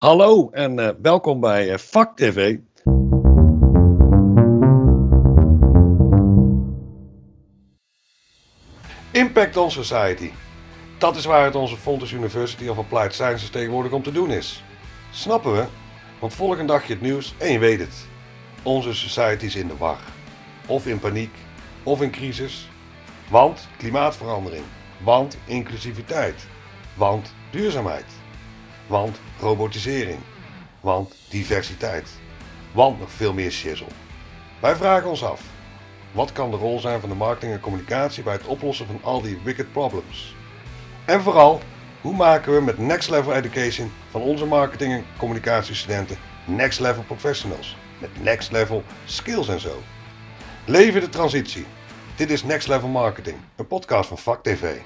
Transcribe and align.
Hallo 0.00 0.50
en 0.50 0.78
uh, 0.78 0.88
welkom 1.02 1.40
bij 1.40 1.68
uh, 1.68 1.76
Vak 1.76 2.16
TV. 2.16 2.58
Impact 9.12 9.56
on 9.56 9.70
Society. 9.70 10.30
Dat 10.98 11.16
is 11.16 11.24
waar 11.24 11.44
het 11.44 11.54
onze 11.54 11.76
Fontes 11.76 12.12
University 12.12 12.68
of 12.68 12.78
Applied 12.78 13.14
Sciences 13.14 13.50
tegenwoordig 13.50 13.92
om 13.92 14.02
te 14.02 14.12
doen 14.12 14.30
is. 14.30 14.64
Snappen 15.10 15.52
we? 15.52 15.64
Want 16.20 16.34
volgende 16.34 16.64
dag 16.64 16.86
je 16.86 16.92
het 16.92 17.02
nieuws 17.02 17.34
en 17.38 17.52
je 17.52 17.58
weet 17.58 17.80
het. 17.80 18.06
Onze 18.62 18.94
society 18.94 19.44
is 19.44 19.56
in 19.56 19.68
de 19.68 19.76
war. 19.76 19.98
Of 20.66 20.86
in 20.86 20.98
paniek, 20.98 21.34
of 21.82 22.02
in 22.02 22.10
crisis. 22.10 22.68
Want 23.30 23.68
klimaatverandering. 23.76 24.64
Want 25.04 25.38
inclusiviteit. 25.46 26.46
Want 26.96 27.34
duurzaamheid. 27.50 28.19
Want 28.90 29.20
robotisering. 29.40 30.18
Want 30.80 31.14
diversiteit. 31.28 32.08
Want 32.72 32.98
nog 32.98 33.10
veel 33.10 33.32
meer 33.32 33.50
shizzle. 33.50 33.86
Wij 34.60 34.76
vragen 34.76 35.08
ons 35.08 35.24
af. 35.24 35.42
Wat 36.12 36.32
kan 36.32 36.50
de 36.50 36.56
rol 36.56 36.80
zijn 36.80 37.00
van 37.00 37.08
de 37.08 37.14
marketing 37.14 37.52
en 37.52 37.60
communicatie 37.60 38.22
bij 38.22 38.32
het 38.32 38.46
oplossen 38.46 38.86
van 38.86 39.00
al 39.02 39.20
die 39.20 39.38
wicked 39.44 39.72
problems? 39.72 40.34
En 41.04 41.22
vooral, 41.22 41.60
hoe 42.00 42.16
maken 42.16 42.54
we 42.54 42.60
met 42.60 42.78
Next 42.78 43.10
Level 43.10 43.34
Education 43.34 43.92
van 44.10 44.20
onze 44.20 44.46
marketing 44.46 44.92
en 44.92 45.04
communicatiestudenten 45.16 46.16
Next 46.44 46.80
Level 46.80 47.02
Professionals? 47.02 47.76
Met 47.98 48.22
Next 48.22 48.50
Level 48.50 48.84
Skills 49.04 49.48
en 49.48 49.60
zo. 49.60 49.82
Leven 50.64 51.00
de 51.00 51.08
transitie. 51.08 51.66
Dit 52.16 52.30
is 52.30 52.44
Next 52.44 52.68
Level 52.68 52.88
Marketing, 52.88 53.36
een 53.56 53.66
podcast 53.66 54.08
van 54.08 54.18
Vak 54.18 54.42
TV. 54.42 54.76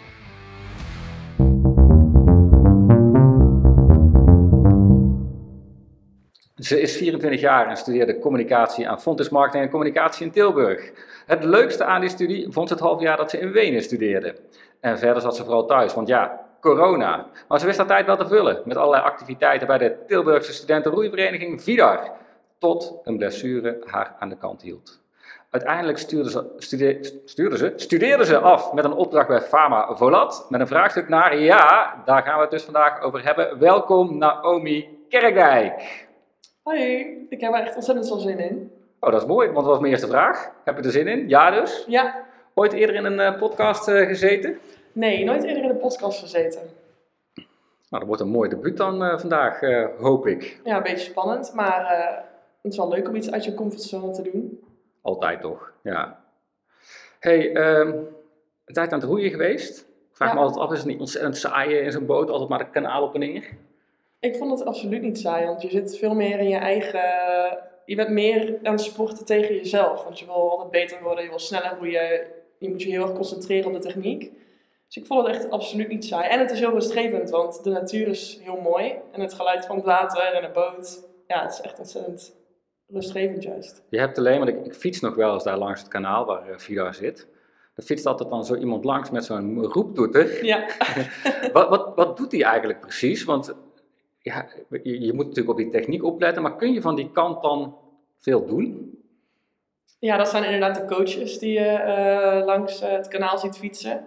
Ze 6.55 6.81
is 6.81 6.97
24 6.97 7.41
jaar 7.41 7.69
en 7.69 7.77
studeerde 7.77 8.19
communicatie 8.19 8.89
aan 8.89 9.01
Fontes 9.01 9.29
Marketing 9.29 9.65
en 9.65 9.71
Communicatie 9.71 10.27
in 10.27 10.33
Tilburg. 10.33 10.93
Het 11.27 11.45
leukste 11.45 11.85
aan 11.85 12.01
die 12.01 12.11
studie 12.11 12.53
vond 12.53 12.69
ze 12.69 12.75
het 12.75 12.83
half 12.83 13.01
jaar 13.01 13.17
dat 13.17 13.31
ze 13.31 13.39
in 13.39 13.53
Wenen 13.53 13.83
studeerde. 13.83 14.37
En 14.81 14.99
verder 14.99 15.23
zat 15.23 15.37
ze 15.37 15.45
vooral 15.45 15.67
thuis, 15.67 15.95
want 15.95 16.09
ja, 16.09 16.41
corona. 16.61 17.27
Maar 17.49 17.61
ze 17.61 17.67
wist 17.67 17.79
haar 17.79 17.87
tijd 17.87 18.07
wel 18.07 18.17
te 18.17 18.27
vullen 18.27 18.63
met 18.65 18.77
allerlei 18.77 19.03
activiteiten 19.03 19.67
bij 19.67 19.79
de 19.79 19.97
Tilburgse 20.07 20.53
studentenroeivereniging 20.53 21.63
VIDAR. 21.63 22.11
Tot 22.59 23.01
een 23.05 23.17
blessure 23.17 23.83
haar 23.85 24.17
aan 24.19 24.29
de 24.29 24.37
kant 24.37 24.63
hield. 24.63 25.01
Uiteindelijk 25.51 25.99
stuurde 25.99 26.31
ze, 27.61 28.25
ze, 28.25 28.39
af 28.39 28.73
met 28.73 28.85
een 28.85 28.93
opdracht 28.93 29.29
bij 29.29 29.41
Pharma 29.41 29.95
Volat. 29.95 30.47
Met 30.49 30.61
een 30.61 30.67
vraagstuk 30.67 31.09
naar, 31.09 31.39
ja, 31.39 32.03
daar 32.05 32.23
gaan 32.23 32.37
we 32.37 32.43
het 32.43 32.51
dus 32.51 32.63
vandaag 32.63 33.01
over 33.01 33.25
hebben. 33.25 33.59
Welkom 33.59 34.19
Naomi 34.19 35.07
Kerkdijk. 35.09 36.04
Hoi, 36.65 37.27
ik 37.29 37.41
heb 37.41 37.53
er 37.53 37.61
echt 37.61 37.75
ontzettend 37.75 38.09
veel 38.09 38.19
zin 38.19 38.39
in. 38.39 38.73
Oh, 38.99 39.11
dat 39.11 39.23
is 39.23 39.29
mooi, 39.29 39.47
want 39.47 39.59
dat 39.59 39.67
was 39.67 39.79
mijn 39.79 39.93
eerste 39.93 40.07
vraag. 40.07 40.51
Heb 40.65 40.77
je 40.77 40.83
er 40.83 40.91
zin 40.91 41.07
in? 41.07 41.29
Ja 41.29 41.51
dus? 41.51 41.85
Ja. 41.87 42.25
Ooit 42.55 42.73
eerder 42.73 42.97
in 42.97 43.05
een 43.05 43.33
uh, 43.33 43.39
podcast 43.39 43.89
uh, 43.89 44.07
gezeten? 44.07 44.59
Nee, 44.93 45.25
nooit 45.25 45.43
eerder 45.43 45.63
in 45.63 45.71
een 45.71 45.79
podcast 45.79 46.21
gezeten. 46.21 46.61
Nou, 47.35 47.47
dat 47.89 48.07
wordt 48.07 48.21
een 48.21 48.29
mooi 48.29 48.49
debuut 48.49 48.77
dan 48.77 49.03
uh, 49.03 49.19
vandaag, 49.19 49.61
hoop 49.99 50.27
ik. 50.27 50.61
Ja, 50.65 50.77
een 50.77 50.83
beetje 50.83 51.11
spannend, 51.11 51.53
maar 51.55 51.87
het 52.63 52.73
is 52.73 52.79
wel 52.79 52.89
leuk 52.89 53.09
om 53.09 53.15
iets 53.15 53.31
uit 53.31 53.45
je 53.45 53.55
comfortzone 53.55 54.13
te 54.13 54.23
doen. 54.23 54.61
Altijd 55.03 55.41
toch, 55.41 55.73
ja. 55.83 56.25
hey, 57.19 57.57
um, 57.57 57.89
een 58.65 58.75
tijd 58.75 58.93
aan 58.93 59.01
het 59.01 59.09
roeien 59.09 59.31
geweest. 59.31 59.79
Ik 59.81 60.17
vraag 60.17 60.29
ja. 60.29 60.35
me 60.35 60.41
altijd 60.41 60.61
af, 60.65 60.73
is 60.73 60.79
het 60.79 60.87
niet 60.87 61.01
ontzettend 61.01 61.37
saai 61.37 61.75
in 61.75 61.93
zo'n 61.93 62.07
boot, 62.07 62.31
altijd 62.31 62.49
maar 62.49 62.59
de 62.59 62.71
kanaal 62.71 63.03
op 63.03 63.15
en 63.15 63.21
neer? 63.21 63.49
Ik 64.25 64.37
vond 64.37 64.59
het 64.59 64.69
absoluut 64.69 65.03
niet 65.03 65.19
saai, 65.19 65.47
want 65.47 65.63
je 65.63 65.71
zit 65.71 65.99
veel 65.99 66.15
meer 66.15 66.39
in 66.39 66.49
je 66.49 66.57
eigen... 66.57 67.03
Je 67.85 67.97
bent 67.97 68.09
meer 68.09 68.59
aan 68.63 68.73
het 68.73 68.81
sporten 68.81 69.25
tegen 69.25 69.55
jezelf, 69.55 70.05
want 70.05 70.19
je 70.19 70.25
wil 70.25 70.51
altijd 70.51 70.71
beter 70.71 71.03
worden, 71.03 71.25
je 71.25 71.31
wil 71.31 71.39
sneller 71.39 71.77
roeien. 71.79 72.27
Je 72.59 72.69
moet 72.69 72.83
je 72.83 72.91
heel 72.91 73.03
erg 73.03 73.13
concentreren 73.13 73.67
op 73.67 73.83
de 73.83 73.89
techniek. 73.89 74.33
Dus 74.87 74.97
ik 74.97 75.07
vond 75.07 75.27
het 75.27 75.37
echt 75.37 75.51
absoluut 75.51 75.89
niet 75.89 76.05
saai. 76.05 76.29
En 76.29 76.39
het 76.39 76.51
is 76.51 76.59
heel 76.59 76.71
rustgevend, 76.71 77.31
want 77.31 77.65
de 77.65 77.71
natuur 77.71 78.09
is 78.09 78.39
heel 78.43 78.61
mooi. 78.61 78.95
En 79.13 79.21
het 79.21 79.35
geluid 79.35 79.67
van 79.67 79.77
het 79.77 79.85
water 79.85 80.33
en 80.33 80.43
de 80.43 80.51
boot, 80.51 81.09
ja, 81.27 81.43
het 81.43 81.53
is 81.53 81.61
echt 81.61 81.79
ontzettend 81.79 82.37
rustgevend 82.87 83.43
juist. 83.43 83.83
Je 83.89 83.99
hebt 83.99 84.19
alleen, 84.19 84.39
want 84.39 84.51
ik, 84.51 84.65
ik 84.65 84.75
fiets 84.75 85.01
nog 85.01 85.15
wel 85.15 85.35
eens 85.35 85.45
daar 85.45 85.59
langs 85.59 85.81
het 85.81 85.89
kanaal 85.89 86.25
waar 86.25 86.51
uh, 86.51 86.59
Vidar 86.59 86.95
zit. 86.95 87.29
Er 87.75 87.83
fietst 87.83 88.07
altijd 88.07 88.31
dan 88.31 88.45
zo 88.45 88.55
iemand 88.55 88.85
langs 88.85 89.11
met 89.11 89.25
zo'n 89.25 89.65
roeptoeter. 89.65 90.45
Ja. 90.45 90.67
wat, 91.53 91.69
wat, 91.69 91.93
wat 91.95 92.17
doet 92.17 92.33
hij 92.33 92.43
eigenlijk 92.43 92.81
precies? 92.81 93.25
Want 93.25 93.55
ja, 94.25 94.47
je, 94.83 95.01
je, 95.01 95.13
moet 95.13 95.27
natuurlijk 95.27 95.59
op 95.59 95.65
die 95.65 95.71
techniek 95.71 96.05
opletten, 96.05 96.43
maar 96.43 96.57
kun 96.57 96.73
je 96.73 96.81
van 96.81 96.95
die 96.95 97.11
kant 97.13 97.43
dan 97.43 97.77
veel 98.19 98.47
doen? 98.47 98.99
Ja, 99.99 100.17
dat 100.17 100.29
zijn 100.29 100.45
inderdaad 100.45 100.75
de 100.75 100.95
coaches 100.95 101.39
die 101.39 101.53
je 101.53 101.83
uh, 102.39 102.47
langs 102.47 102.83
uh, 102.83 102.91
het 102.91 103.09
kanaal 103.09 103.39
ziet 103.39 103.57
fietsen. 103.57 104.05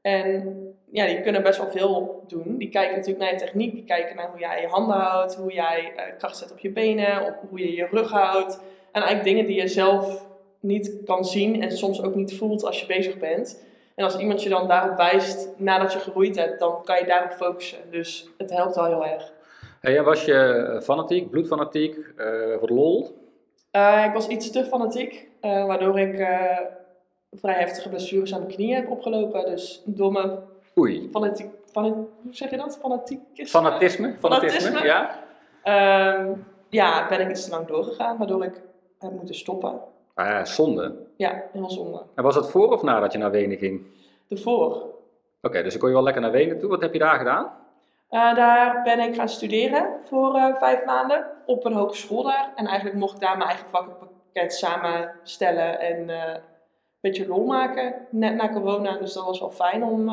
En 0.00 0.56
ja, 0.90 1.06
die 1.06 1.20
kunnen 1.20 1.42
best 1.42 1.58
wel 1.58 1.70
veel 1.70 2.24
doen. 2.26 2.58
Die 2.58 2.68
kijken 2.68 2.96
natuurlijk 2.96 3.24
naar 3.24 3.32
je 3.32 3.38
techniek, 3.38 3.72
die 3.72 3.84
kijken 3.84 4.16
naar 4.16 4.30
hoe 4.30 4.40
jij 4.40 4.60
je 4.60 4.66
handen 4.66 4.96
houdt, 4.96 5.34
hoe 5.34 5.52
jij 5.52 5.92
uh, 5.96 6.18
kracht 6.18 6.36
zet 6.36 6.52
op 6.52 6.58
je 6.58 6.70
benen, 6.70 7.26
op 7.26 7.34
hoe 7.48 7.58
je 7.58 7.74
je 7.74 7.86
rug 7.90 8.10
houdt. 8.10 8.60
En 8.92 9.02
eigenlijk 9.02 9.24
dingen 9.24 9.46
die 9.46 9.60
je 9.60 9.68
zelf 9.68 10.26
niet 10.60 11.00
kan 11.04 11.24
zien 11.24 11.62
en 11.62 11.70
soms 11.70 12.02
ook 12.02 12.14
niet 12.14 12.36
voelt 12.36 12.64
als 12.64 12.80
je 12.80 12.86
bezig 12.86 13.18
bent. 13.18 13.64
En 13.94 14.04
als 14.04 14.18
iemand 14.18 14.42
je 14.42 14.48
dan 14.48 14.68
daarop 14.68 14.96
wijst 14.96 15.48
nadat 15.56 15.92
je 15.92 15.98
geroeid 15.98 16.36
hebt, 16.36 16.58
dan 16.58 16.84
kan 16.84 16.98
je 16.98 17.06
daarop 17.06 17.32
focussen. 17.32 17.78
Dus 17.90 18.30
het 18.38 18.50
helpt 18.50 18.74
wel 18.74 18.84
heel 18.84 19.06
erg. 19.06 19.34
En 19.86 20.04
was 20.04 20.24
je 20.24 20.80
fanatiek, 20.82 21.30
bloedfanatiek, 21.30 21.96
uh, 21.96 22.58
voor 22.58 22.68
de 22.68 22.74
lol? 22.74 23.18
Uh, 23.72 24.04
ik 24.06 24.12
was 24.12 24.26
iets 24.26 24.50
te 24.50 24.64
fanatiek, 24.64 25.28
uh, 25.42 25.66
waardoor 25.66 25.98
ik 25.98 26.16
vrij 27.32 27.54
heftige 27.54 27.88
blessures 27.88 28.34
aan 28.34 28.40
mijn 28.40 28.52
knieën 28.52 28.74
heb 28.74 28.90
opgelopen. 28.90 29.44
Dus 29.44 29.82
door 29.84 30.12
mijn 30.12 30.38
Oei. 30.78 31.08
fanatiek, 31.12 31.46
fanatiek, 31.72 31.96
hoe 32.22 32.34
zeg 32.34 32.50
je 32.50 32.56
dat? 32.56 32.78
Fanatiek 32.80 33.20
Fanatisme? 33.34 34.14
Fanatisme, 34.18 34.60
Fanatisme. 34.60 34.84
ja. 34.84 35.24
Um, 36.18 36.44
ja, 36.68 37.08
ben 37.08 37.20
ik 37.20 37.30
iets 37.30 37.44
te 37.44 37.50
lang 37.50 37.66
doorgegaan, 37.66 38.18
waardoor 38.18 38.44
ik 38.44 38.60
heb 38.98 39.10
moeten 39.12 39.34
stoppen. 39.34 39.80
Ah 40.14 40.44
zonde. 40.44 40.94
Ja, 41.16 41.42
heel 41.52 41.70
zonde. 41.70 42.02
En 42.14 42.22
was 42.22 42.34
dat 42.34 42.50
voor 42.50 42.72
of 42.72 42.82
nadat 42.82 43.12
je 43.12 43.18
naar 43.18 43.30
Wenen 43.30 43.58
ging? 43.58 43.86
Ervoor. 44.28 44.72
Oké, 44.72 44.86
okay, 45.42 45.62
dus 45.62 45.70
dan 45.70 45.80
kon 45.80 45.88
je 45.88 45.94
wel 45.94 46.04
lekker 46.04 46.22
naar 46.22 46.30
Wenen 46.30 46.58
toe. 46.58 46.68
Wat 46.68 46.82
heb 46.82 46.92
je 46.92 46.98
daar 46.98 47.18
gedaan? 47.18 47.64
Uh, 48.16 48.34
daar 48.34 48.82
ben 48.82 49.00
ik 49.00 49.14
gaan 49.14 49.28
studeren 49.28 49.88
voor 50.00 50.36
uh, 50.36 50.56
vijf 50.56 50.84
maanden 50.84 51.26
op 51.46 51.64
een 51.64 51.72
hogeschool 51.72 52.22
daar. 52.22 52.52
En 52.54 52.66
eigenlijk 52.66 52.98
mocht 52.98 53.14
ik 53.14 53.20
daar 53.20 53.36
mijn 53.36 53.48
eigen 53.48 53.68
vakkenpakket 53.68 54.54
samenstellen 54.54 55.80
en 55.80 56.08
uh, 56.08 56.28
een 56.28 56.40
beetje 57.00 57.28
lol 57.28 57.44
maken, 57.44 57.94
net 58.10 58.34
na 58.34 58.48
corona. 58.48 58.98
Dus 58.98 59.12
dat 59.12 59.24
was 59.24 59.40
wel 59.40 59.50
fijn 59.50 59.84
om 59.84 60.10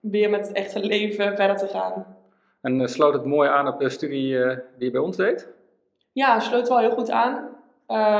weer 0.00 0.30
met 0.30 0.48
het 0.48 0.56
echte 0.56 0.80
leven 0.80 1.36
verder 1.36 1.56
te 1.56 1.66
gaan. 1.66 2.16
En 2.60 2.88
sloot 2.88 3.12
het 3.12 3.24
mooi 3.24 3.48
aan 3.48 3.68
op 3.68 3.78
de 3.78 3.88
studie 3.88 4.38
die 4.78 4.84
je 4.86 4.90
bij 4.90 5.00
ons 5.00 5.16
deed? 5.16 5.48
Ja, 6.12 6.40
sloot 6.40 6.68
wel 6.68 6.78
heel 6.78 6.94
goed 6.94 7.10
aan. 7.10 7.48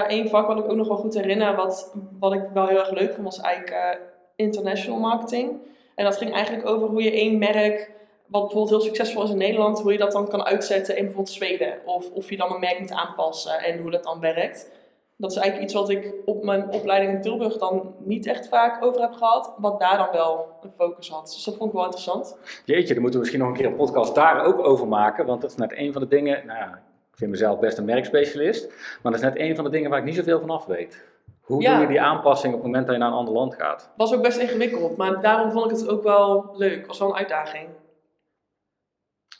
Eén 0.06 0.28
vak 0.28 0.46
wat 0.46 0.58
ik 0.58 0.70
ook 0.70 0.76
nog 0.76 0.88
wel 0.88 0.96
goed 0.96 1.14
herinner, 1.14 1.56
wat, 1.56 1.94
wat 2.18 2.32
ik 2.32 2.42
wel 2.52 2.66
heel 2.66 2.78
erg 2.78 2.90
leuk 2.90 3.12
vond, 3.12 3.24
was 3.24 3.40
eigenlijk 3.40 4.00
international 4.36 5.00
marketing. 5.00 5.52
En 5.94 6.04
dat 6.04 6.16
ging 6.16 6.32
eigenlijk 6.32 6.68
over 6.68 6.88
hoe 6.88 7.02
je 7.02 7.12
één 7.12 7.38
merk 7.38 7.92
wat 8.26 8.42
bijvoorbeeld 8.42 8.70
heel 8.70 8.80
succesvol 8.80 9.22
is 9.22 9.30
in 9.30 9.36
Nederland, 9.36 9.80
hoe 9.80 9.92
je 9.92 9.98
dat 9.98 10.12
dan 10.12 10.28
kan 10.28 10.44
uitzetten 10.44 10.96
in 10.96 11.04
bijvoorbeeld 11.04 11.34
Zweden. 11.34 11.78
Of 11.84 12.10
of 12.10 12.30
je 12.30 12.36
dan 12.36 12.52
een 12.52 12.60
merk 12.60 12.80
moet 12.80 12.92
aanpassen 12.92 13.58
en 13.58 13.80
hoe 13.80 13.90
dat 13.90 14.04
dan 14.04 14.20
werkt. 14.20 14.70
Dat 15.16 15.30
is 15.30 15.36
eigenlijk 15.36 15.70
iets 15.70 15.80
wat 15.80 15.90
ik 15.90 16.14
op 16.24 16.44
mijn 16.44 16.70
opleiding 16.70 17.12
in 17.12 17.20
Tilburg 17.20 17.58
dan 17.58 17.94
niet 17.98 18.26
echt 18.26 18.48
vaak 18.48 18.84
over 18.84 19.00
heb 19.00 19.12
gehad, 19.12 19.54
wat 19.58 19.80
daar 19.80 19.96
dan 19.96 20.08
wel 20.12 20.48
een 20.62 20.72
focus 20.76 21.08
had. 21.08 21.26
Dus 21.34 21.44
dat 21.44 21.56
vond 21.56 21.68
ik 21.68 21.74
wel 21.74 21.84
interessant. 21.84 22.36
Jeetje, 22.64 22.92
dan 22.94 23.02
moeten 23.02 23.12
we 23.12 23.18
misschien 23.18 23.40
nog 23.40 23.48
een 23.48 23.62
keer 23.62 23.66
een 23.66 23.76
podcast 23.76 24.14
daar 24.14 24.44
ook 24.44 24.66
over 24.66 24.88
maken, 24.88 25.26
want 25.26 25.40
dat 25.40 25.50
is 25.50 25.56
net 25.56 25.72
een 25.76 25.92
van 25.92 26.02
de 26.02 26.08
dingen, 26.08 26.46
nou 26.46 26.58
ja, 26.58 26.82
ik 27.10 27.18
vind 27.18 27.30
mezelf 27.30 27.58
best 27.58 27.78
een 27.78 27.84
merkspecialist, 27.84 28.68
maar 29.02 29.12
dat 29.12 29.20
is 29.20 29.28
net 29.28 29.38
een 29.38 29.54
van 29.54 29.64
de 29.64 29.70
dingen 29.70 29.90
waar 29.90 29.98
ik 29.98 30.04
niet 30.04 30.14
zoveel 30.14 30.40
van 30.40 30.50
af 30.50 30.66
weet. 30.66 31.02
Hoe 31.40 31.62
ja. 31.62 31.72
doe 31.72 31.80
je 31.80 31.88
die 31.88 32.00
aanpassing 32.00 32.54
op 32.54 32.58
het 32.58 32.68
moment 32.68 32.86
dat 32.86 32.94
je 32.94 33.00
naar 33.00 33.10
een 33.10 33.18
ander 33.18 33.34
land 33.34 33.54
gaat? 33.54 33.90
Was 33.96 34.14
ook 34.14 34.22
best 34.22 34.38
ingewikkeld, 34.38 34.96
maar 34.96 35.20
daarom 35.20 35.50
vond 35.50 35.70
ik 35.70 35.76
het 35.76 35.88
ook 35.88 36.02
wel 36.02 36.50
leuk. 36.52 36.86
Was 36.86 36.98
wel 36.98 37.08
een 37.08 37.14
uitdaging. 37.14 37.68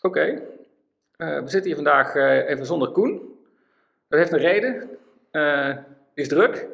Oké, 0.05 0.19
okay. 0.19 0.31
uh, 1.17 1.43
we 1.43 1.49
zitten 1.49 1.65
hier 1.65 1.75
vandaag 1.75 2.15
uh, 2.15 2.49
even 2.49 2.67
zonder 2.67 2.89
Koen. 2.89 3.39
Dat 4.09 4.19
heeft 4.19 4.33
een 4.33 4.39
reden. 4.39 4.91
Uh, 5.33 5.77
is 6.15 6.29
druk. 6.29 6.67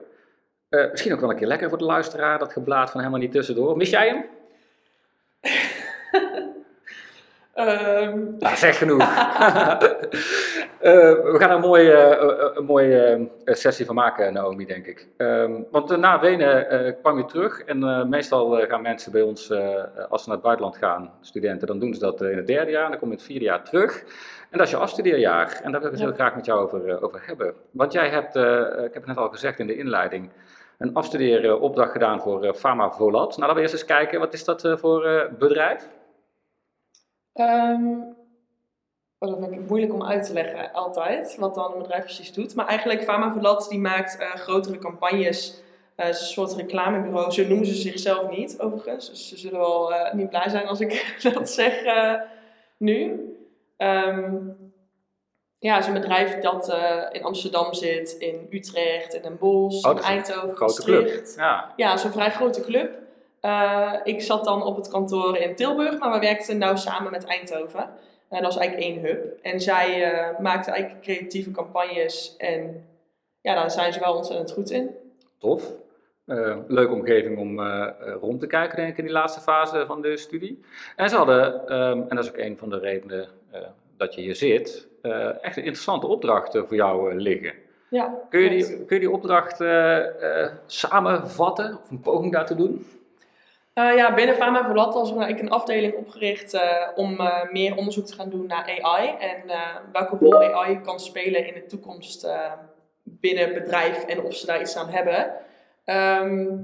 misschien 0.90 1.12
ook 1.12 1.20
wel 1.20 1.30
een 1.30 1.36
keer 1.36 1.46
lekker 1.46 1.68
voor 1.68 1.78
de 1.78 1.84
luisteraar, 1.84 2.38
dat 2.38 2.52
geblaad 2.52 2.90
van 2.90 3.00
helemaal 3.00 3.20
niet 3.20 3.32
tussendoor. 3.32 3.76
Mis 3.76 3.90
jij 3.90 4.08
hem? 4.08 4.24
Um. 7.68 8.36
Nou, 8.38 8.56
zeg 8.56 8.78
genoeg. 8.78 9.02
uh, 10.82 10.92
we 11.32 11.36
gaan 11.38 11.50
er 11.50 11.56
een 11.56 11.60
mooie, 11.60 12.18
uh, 12.22 12.56
een 12.56 12.64
mooie 12.64 13.28
sessie 13.44 13.86
van 13.86 13.94
maken, 13.94 14.32
Naomi, 14.32 14.66
denk 14.66 14.86
ik. 14.86 15.08
Um, 15.16 15.66
want 15.70 15.96
na 15.96 16.20
Wenen 16.20 16.96
kwam 17.00 17.18
je 17.18 17.24
terug 17.24 17.62
en 17.62 18.08
meestal 18.08 18.50
gaan 18.50 18.82
mensen 18.82 19.12
bij 19.12 19.22
ons, 19.22 19.50
als 20.08 20.22
ze 20.22 20.28
naar 20.28 20.36
het 20.36 20.42
buitenland 20.42 20.76
gaan, 20.76 21.12
studenten, 21.20 21.66
dan 21.66 21.78
doen 21.78 21.94
ze 21.94 22.00
dat 22.00 22.22
in 22.22 22.36
het 22.36 22.46
derde 22.46 22.70
jaar 22.70 22.84
en 22.84 22.90
dan 22.90 22.98
kom 22.98 23.08
je 23.08 23.14
in 23.14 23.20
het 23.20 23.30
vierde 23.30 23.44
jaar 23.44 23.64
terug. 23.64 24.04
En 24.50 24.58
dat 24.58 24.66
is 24.66 24.72
je 24.72 24.78
afstudeerjaar. 24.78 25.60
En 25.62 25.72
daar 25.72 25.80
wil 25.80 25.90
ik 25.90 25.96
het 25.96 26.06
heel 26.06 26.14
graag 26.14 26.34
met 26.34 26.44
jou 26.44 26.60
over, 26.60 26.88
eh, 26.88 27.02
over 27.02 27.22
hebben. 27.26 27.54
Want 27.70 27.92
jij 27.92 28.08
hebt, 28.08 28.36
eh, 28.36 28.60
ik 28.60 28.94
heb 28.94 28.94
het 28.94 29.06
net 29.06 29.16
al 29.16 29.28
gezegd 29.28 29.58
in 29.58 29.66
de 29.66 29.76
inleiding, 29.76 30.30
een 30.80 30.94
afstudeeropdracht 30.94 31.92
gedaan 31.92 32.20
voor 32.20 32.44
eh, 32.44 32.52
Pharma 32.52 32.90
Volat. 32.90 33.28
Nou, 33.28 33.40
laten 33.40 33.54
we 33.54 33.60
eerst 33.60 33.74
eens 33.74 33.84
kijken, 33.84 34.18
wat 34.18 34.32
is 34.32 34.44
dat 34.44 34.64
eh, 34.64 34.76
voor 34.76 35.04
eh, 35.04 35.32
bedrijf? 35.38 35.88
Ehm, 37.32 37.98
dat 39.28 39.38
vind 39.40 39.52
ik 39.52 39.68
moeilijk 39.68 39.92
om 39.92 40.04
uit 40.04 40.26
te 40.26 40.32
leggen, 40.32 40.72
altijd, 40.72 41.36
wat 41.38 41.54
dan 41.54 41.72
een 41.72 41.78
bedrijf 41.78 42.04
precies 42.04 42.32
doet. 42.32 42.54
Maar 42.54 42.66
eigenlijk, 42.66 43.02
Pharma 43.02 43.32
Volat 43.32 43.66
die 43.68 43.78
maakt 43.78 44.18
eh, 44.18 44.34
grotere 44.34 44.78
campagnes. 44.78 45.62
Eh, 45.94 46.08
is 46.08 46.20
een 46.20 46.26
soort 46.26 46.54
reclamebureau, 46.54 47.30
zo 47.30 47.46
noemen 47.46 47.66
ze 47.66 47.74
zichzelf 47.74 48.30
niet, 48.30 48.60
overigens. 48.60 49.10
Dus 49.10 49.28
ze 49.28 49.36
zullen 49.36 49.58
wel 49.58 49.94
eh, 49.94 50.14
niet 50.14 50.28
blij 50.28 50.48
zijn 50.48 50.66
als 50.66 50.80
ik 50.80 51.16
dat 51.34 51.50
zeg 51.50 51.82
eh, 51.82 52.14
nu. 52.76 53.24
Ehm, 53.76 54.36
ja, 55.58 55.74
het 55.74 55.82
is 55.82 55.88
een 55.88 56.00
bedrijf 56.00 56.38
dat 56.38 56.68
eh, 56.68 57.02
in 57.12 57.24
Amsterdam 57.24 57.74
zit, 57.74 58.12
in 58.18 58.46
Utrecht, 58.50 59.14
in 59.14 59.22
Den 59.22 59.38
Bosch, 59.38 59.84
Oh, 59.84 59.90
in 59.90 59.96
dat 59.96 60.04
is 60.04 60.10
een 60.10 60.16
Eindhoven, 60.16 60.56
Grote 60.56 60.82
club. 60.82 61.22
Ja, 61.36 61.72
Ja, 61.76 61.96
zo'n 61.96 62.12
vrij 62.12 62.30
grote 62.30 62.60
club. 62.60 62.90
Eh, 63.40 63.92
ik 64.04 64.22
zat 64.22 64.44
dan 64.44 64.62
op 64.62 64.76
het 64.76 64.88
kantoor 64.88 65.36
in 65.36 65.56
Tilburg, 65.56 65.98
maar 65.98 66.12
we 66.12 66.18
werkten 66.18 66.58
nauw 66.58 66.76
samen 66.76 67.10
met 67.10 67.24
Eindhoven. 67.24 67.90
En 68.30 68.42
dat 68.42 68.54
was 68.54 68.56
eigenlijk 68.56 68.90
één 68.90 69.04
hub. 69.04 69.38
En 69.42 69.60
zij 69.60 70.12
eh 70.12 70.38
maakten 70.38 70.72
eigenlijk 70.72 71.02
creatieve 71.02 71.50
campagnes 71.50 72.34
en 72.38 72.84
ja, 73.40 73.54
daar 73.54 73.70
zijn 73.70 73.92
ze 73.92 74.00
wel 74.00 74.14
ontzettend 74.16 74.52
goed 74.52 74.70
in. 74.70 74.90
tof. 75.38 75.78
Eh, 76.26 76.56
leuke 76.66 76.92
omgeving 76.92 77.38
om 77.38 77.60
eh, 77.60 77.86
rond 78.20 78.40
te 78.40 78.46
kijken, 78.46 78.76
denk 78.76 78.88
ik, 78.90 78.98
in 78.98 79.04
die 79.04 79.12
laatste 79.12 79.40
fase 79.40 79.84
van 79.86 80.02
de 80.02 80.16
studie. 80.16 80.60
En 80.96 81.08
ze 81.08 81.16
hadden, 81.16 81.66
ehm, 81.68 82.00
en 82.08 82.16
dat 82.16 82.24
is 82.24 82.30
ook 82.30 82.36
een 82.36 82.58
van 82.58 82.70
de 82.70 82.78
redenen 82.78 83.28
dat 83.96 84.14
je 84.14 84.20
hier 84.20 84.34
zit, 84.34 84.88
echt 85.40 85.56
een 85.56 85.64
interessante 85.64 86.06
opdracht 86.06 86.54
eh, 86.54 86.62
voor 86.62 86.76
jou 86.76 87.14
liggen. 87.14 87.52
Ja, 87.88 88.14
Kun 88.28 88.40
je 88.40 88.48
die, 88.48 88.84
kun 88.84 88.96
je 88.96 89.00
die 89.00 89.10
opdracht 89.10 89.56
samenvatten 90.66 91.78
of 91.82 91.90
een 91.90 92.00
poging 92.00 92.32
daartoe 92.32 92.56
doen? 92.56 92.86
Eh, 93.72 93.96
ja, 93.96 94.14
binnen 94.14 94.34
Pharma 94.34 94.66
Volat 94.66 94.94
was 94.94 95.10
er 95.10 95.16
eigenlijk 95.16 95.40
een 95.40 95.58
afdeling 95.58 95.94
opgericht 95.94 96.54
eh, 96.54 96.88
om 96.94 97.20
eh, 97.20 97.50
meer 97.50 97.76
onderzoek 97.76 98.06
te 98.06 98.14
gaan 98.14 98.30
doen 98.30 98.46
naar 98.46 98.78
AI 98.80 99.08
en 99.18 99.42
welke 99.92 100.16
rol 100.16 100.54
AI 100.54 100.80
kan 100.80 101.00
spelen 101.00 101.46
in 101.46 101.54
de 101.54 101.66
toekomst 101.66 102.28
binnen 103.02 103.54
bedrijf 103.54 104.04
en 104.04 104.22
of 104.24 104.34
ze 104.34 104.46
daar 104.46 104.60
iets 104.60 104.76
aan 104.76 104.88
hebben. 104.88 105.32
Ehm, 105.84 106.56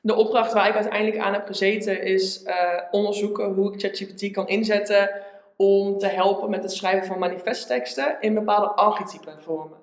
de 0.00 0.14
opdracht 0.14 0.52
waar 0.52 0.68
ik 0.68 0.74
uiteindelijk 0.74 1.18
aan 1.18 1.32
heb 1.32 1.46
gezeten 1.46 2.02
is 2.02 2.44
onderzoeken 2.90 3.52
hoe 3.52 3.72
ik 3.72 3.80
ChatGPT 3.80 4.30
kan 4.30 4.48
inzetten 4.48 5.10
om 5.56 5.98
te 5.98 6.06
helpen 6.06 6.50
met 6.50 6.62
het 6.62 6.72
schrijven 6.72 7.06
van 7.06 7.18
manifestteksten 7.18 8.16
in 8.20 8.34
bepaalde 8.34 8.68
archetypen 8.68 9.42
vormen. 9.42 9.78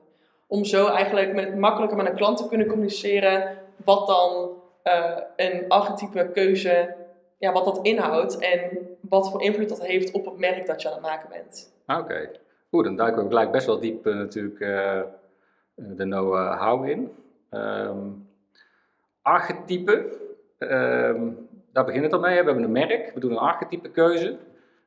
Om 0.47 0.65
zo 0.65 0.87
eigenlijk 0.87 1.33
met, 1.33 1.57
makkelijker 1.57 1.97
met 1.97 2.07
een 2.07 2.15
klant 2.15 2.37
te 2.37 2.47
kunnen 2.47 2.67
communiceren 2.67 3.57
wat 3.85 4.07
dan 4.07 4.58
eh, 4.89 5.17
een 5.35 5.67
archetype 5.67 6.29
keuze, 6.33 6.95
ja, 7.37 7.51
wat 7.51 7.65
dat 7.65 7.79
inhoudt 7.81 8.37
en 8.37 8.87
wat 9.01 9.31
voor 9.31 9.41
invloed 9.41 9.69
dat 9.69 9.85
heeft 9.85 10.11
op 10.11 10.25
het 10.25 10.37
merk 10.37 10.65
dat 10.65 10.81
je 10.81 10.87
aan 10.87 10.93
het 10.93 11.03
maken 11.03 11.29
bent. 11.29 11.73
Ah, 11.85 11.99
Oké, 11.99 12.31
goed, 12.69 12.83
dan 12.83 12.95
duiken 12.95 13.23
we 13.23 13.27
gelijk 13.27 13.51
best 13.51 13.65
wel 13.65 13.79
diep 13.79 14.05
eh, 14.05 14.15
natuurlijk 14.15 14.59
eh, 14.59 15.01
de 15.75 16.03
know-how 16.03 16.87
in. 16.87 17.11
Ehm 17.49 17.97
archetype, 19.21 20.17
ehm, 20.57 21.31
daar 21.71 21.85
begint 21.85 22.03
het 22.03 22.13
al 22.13 22.19
mee. 22.19 22.39
We 22.39 22.45
hebben 22.45 22.63
een 22.63 22.71
merk, 22.71 23.11
we 23.13 23.19
doen 23.19 23.31
een 23.31 23.37
archetype 23.37 23.89
keuze. 23.89 24.37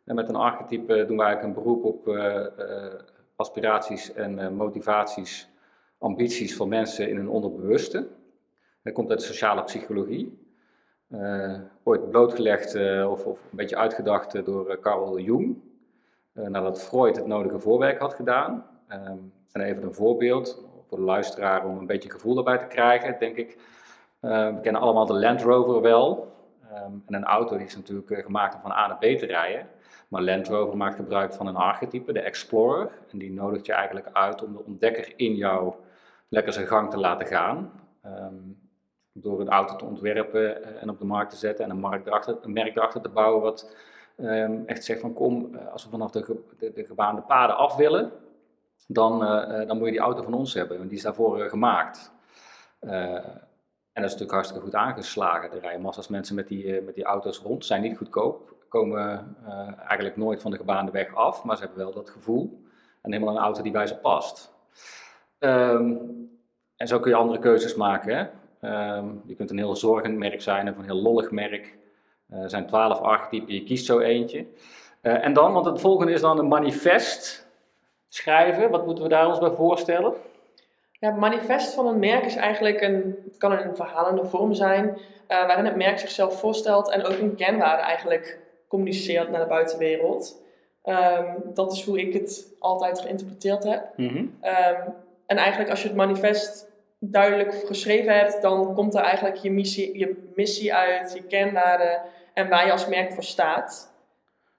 En 0.04 0.14
met 0.14 0.28
een 0.28 0.37
archetype 0.37 1.04
doen 1.06 1.16
we 1.16 1.22
eigenlijk 1.22 1.43
een 1.43 1.62
beroep 1.62 1.84
op 1.84 2.16
aspiraties 3.37 4.12
en 4.12 4.54
motivaties, 4.54 5.49
ambities 5.99 6.56
van 6.56 6.69
mensen 6.69 7.08
in 7.08 7.16
hun 7.16 7.28
onderbewuste. 7.28 8.08
Dat 8.82 8.93
komt 8.93 9.11
uit 9.11 9.19
de 9.19 9.25
sociale 9.25 9.64
psychologie. 9.64 10.46
Eh, 11.08 11.58
ooit 11.82 12.11
blootgelegd 12.11 12.75
eh, 12.75 13.11
of, 13.11 13.25
of 13.25 13.43
een 13.43 13.56
beetje 13.56 13.76
uitgedacht 13.76 14.34
eh, 14.34 14.44
door 14.44 14.79
Carl 14.81 15.19
Jung. 15.19 15.56
Nadat 16.32 16.82
Freud 16.82 17.17
het 17.17 17.26
nodige 17.26 17.58
voorwerk 17.58 17.99
had 17.99 18.14
gedaan. 18.14 18.67
Ehm, 18.88 19.19
en 19.52 19.61
even 19.61 19.82
een 19.82 19.94
voorbeeld 19.94 20.64
voor 20.88 20.99
de 20.99 21.05
luisteraar 21.05 21.67
om 21.67 21.79
een 21.79 21.87
beetje 21.87 22.11
gevoel 22.11 22.34
daarbij 22.34 22.58
te 22.58 22.67
krijgen, 22.67 23.17
denk 23.19 23.37
ik. 23.37 23.58
Eh, 24.20 24.55
we 24.55 24.61
kennen 24.61 24.81
allemaal 24.81 25.06
de 25.06 25.19
Land 25.19 25.43
Rover 25.43 25.81
wel. 25.81 26.32
Ehm, 26.70 26.93
en 27.06 27.14
een 27.14 27.25
auto 27.25 27.56
die 27.56 27.67
is 27.67 27.76
natuurlijk 27.76 28.25
gemaakt 28.25 28.55
om 28.55 28.61
van 28.61 28.70
A 28.70 28.87
naar 28.87 28.99
B 28.99 29.00
te 29.00 29.26
rijden. 29.26 29.67
Maar 30.08 30.23
Land 30.23 30.49
Rover 30.49 30.76
maakt 30.76 30.96
gebruik 30.96 31.32
van 31.32 31.46
een 31.46 31.56
archetype, 31.56 32.12
de 32.12 32.20
Explorer. 32.20 32.90
En 33.11 33.19
die 33.19 33.32
nodigt 33.32 33.67
je 33.67 33.73
eigenlijk 33.73 34.08
uit 34.12 34.44
om 34.44 34.52
de 34.52 34.64
ontdekker 34.64 35.12
in 35.17 35.35
jou 35.35 35.75
lekker 36.28 36.52
zijn 36.52 36.67
gang 36.67 36.90
te 36.90 36.99
laten 36.99 37.26
gaan. 37.26 37.73
Ehm, 38.02 38.35
door 39.12 39.41
een 39.41 39.49
auto 39.49 39.76
te 39.76 39.85
ontwerpen 39.85 40.64
eh, 40.64 40.82
en 40.82 40.91
op 40.91 40.99
de 40.99 41.05
markt 41.05 41.31
te 41.31 41.37
zetten 41.37 41.64
en 41.64 41.70
een, 41.70 41.79
markt 41.79 42.06
een 42.26 42.53
merk 42.53 42.76
erachter 42.76 43.00
te 43.00 43.09
bouwen 43.09 43.43
wat 43.43 43.76
ehm, 44.17 44.62
echt 44.67 44.85
zegt 44.85 45.00
van 45.00 45.12
kom, 45.12 45.55
eh, 45.55 45.73
als 45.73 45.85
we 45.85 45.91
vanaf 45.91 46.11
de, 46.11 46.41
de, 46.59 46.73
de 46.73 46.85
gebaande 46.85 47.20
paden 47.20 47.56
af 47.56 47.76
willen, 47.76 48.12
dan, 48.87 49.25
eh, 49.25 49.67
dan 49.67 49.76
moet 49.76 49.87
je 49.87 49.93
die 49.93 50.00
auto 50.00 50.23
van 50.23 50.35
ons 50.35 50.55
hebben, 50.55 50.76
want 50.76 50.88
die 50.88 50.99
is 50.99 51.05
daarvoor 51.05 51.38
gemaakt. 51.38 52.12
En 52.81 54.03
dat 54.03 54.11
is 54.11 54.19
natuurlijk 54.19 54.32
hartstikke 54.32 54.64
goed 54.64 54.75
aangeslagen. 54.75 55.61
Rijden 55.61 55.81
massa's 55.81 56.09
mensen 56.09 56.35
met 56.35 56.49
die, 56.49 56.81
met 56.81 56.94
die 56.94 57.05
auto's 57.05 57.38
rond, 57.38 57.64
zijn 57.64 57.82
niet 57.82 57.97
goedkoop, 57.97 58.55
komen 58.69 59.37
eigenlijk 59.87 60.17
nooit 60.17 60.43
van 60.43 60.50
de 60.50 60.56
gebaande 60.56 60.91
weg 60.91 61.14
af, 61.14 61.44
maar 61.44 61.56
ze 61.56 61.62
hebben 61.64 61.85
wel 61.85 61.93
dat 61.93 62.11
gevoel 62.11 62.62
en 63.03 63.12
helemaal 63.12 63.37
een 63.37 63.43
auto 63.43 63.62
die 63.62 63.73
bij 63.73 63.87
ze 63.87 63.97
past. 63.97 64.53
Ehm, 65.38 65.97
en 66.76 66.87
zo 66.88 67.00
kun 67.00 67.11
je 67.11 67.17
andere 67.17 67.38
keuzes 67.38 67.75
maken. 67.75 68.17
Hè? 68.17 68.26
Ehm, 68.62 69.06
je 69.25 69.35
kunt 69.35 69.50
een 69.50 69.59
heel 69.59 69.76
zorgend 69.76 70.19
merk 70.19 70.43
zijn 70.43 70.69
of 70.69 70.79
een 70.79 70.85
heel 70.85 71.03
lollig 71.03 71.31
merk. 71.31 71.75
Eh, 72.31 72.43
er 72.43 72.50
zijn 72.50 72.67
twaalf 72.67 73.00
archetypen, 73.00 73.55
je 73.55 73.62
kiest 73.62 73.87
zo 73.87 73.99
eentje. 73.99 74.47
Eh, 75.00 75.25
en 75.25 75.32
dan, 75.32 75.53
want 75.53 75.67
het 75.67 75.81
volgende 75.81 76.12
is 76.12 76.20
dan 76.20 76.38
een 76.38 76.49
manifest 76.49 77.49
schrijven. 78.09 78.70
Wat 78.70 78.87
moeten 78.87 79.05
we 79.05 79.11
daar 79.11 79.29
ons 79.29 79.38
bij 79.38 79.50
voorstellen? 79.50 80.12
Ja, 80.93 81.09
het 81.09 81.19
manifest 81.19 81.75
van 81.75 81.87
een 81.87 81.99
merk 81.99 82.25
is 82.25 82.37
eigenlijk 82.37 82.81
een, 82.81 83.17
het 83.25 83.37
kan 83.37 83.53
een 83.53 83.76
verhalende 83.76 84.25
vorm 84.25 84.55
zijn, 84.55 84.99
eh, 85.26 85.47
waarin 85.47 85.64
het 85.64 85.76
merk 85.76 85.99
zichzelf 85.99 86.38
voorstelt 86.38 86.91
en 86.91 87.05
ook 87.05 87.19
een 87.19 87.35
kenwaarde 87.35 87.82
eigenlijk 87.82 88.38
communiceert 88.69 89.31
naar 89.31 89.41
de 89.41 89.47
buitenwereld. 89.47 90.43
Ehm, 90.82 91.35
dat 91.55 91.73
is 91.73 91.85
hoe 91.85 92.00
ik 92.00 92.12
het 92.12 92.55
altijd 92.59 93.00
geïnterpreteerd 93.00 93.64
heb. 93.64 93.85
Ehm, 94.41 94.81
en 95.26 95.37
eigenlijk 95.37 95.71
als 95.71 95.83
je 95.83 95.88
het 95.88 95.97
manifest 95.97 96.72
duidelijk 97.11 97.54
geschreven 97.66 98.18
hebt, 98.18 98.42
dan 98.42 98.75
komt 98.75 98.94
er 98.94 99.00
eigenlijk 99.00 99.37
je 99.37 99.50
missie, 99.50 99.99
je 99.99 100.30
missie 100.35 100.75
uit, 100.75 101.12
je 101.12 101.23
kenwaarden 101.23 102.00
en 102.35 102.49
waar 102.49 102.66
je 102.66 102.73
als 102.73 102.87
merk 102.88 103.12
voor 103.12 103.23
staat. 103.23 103.92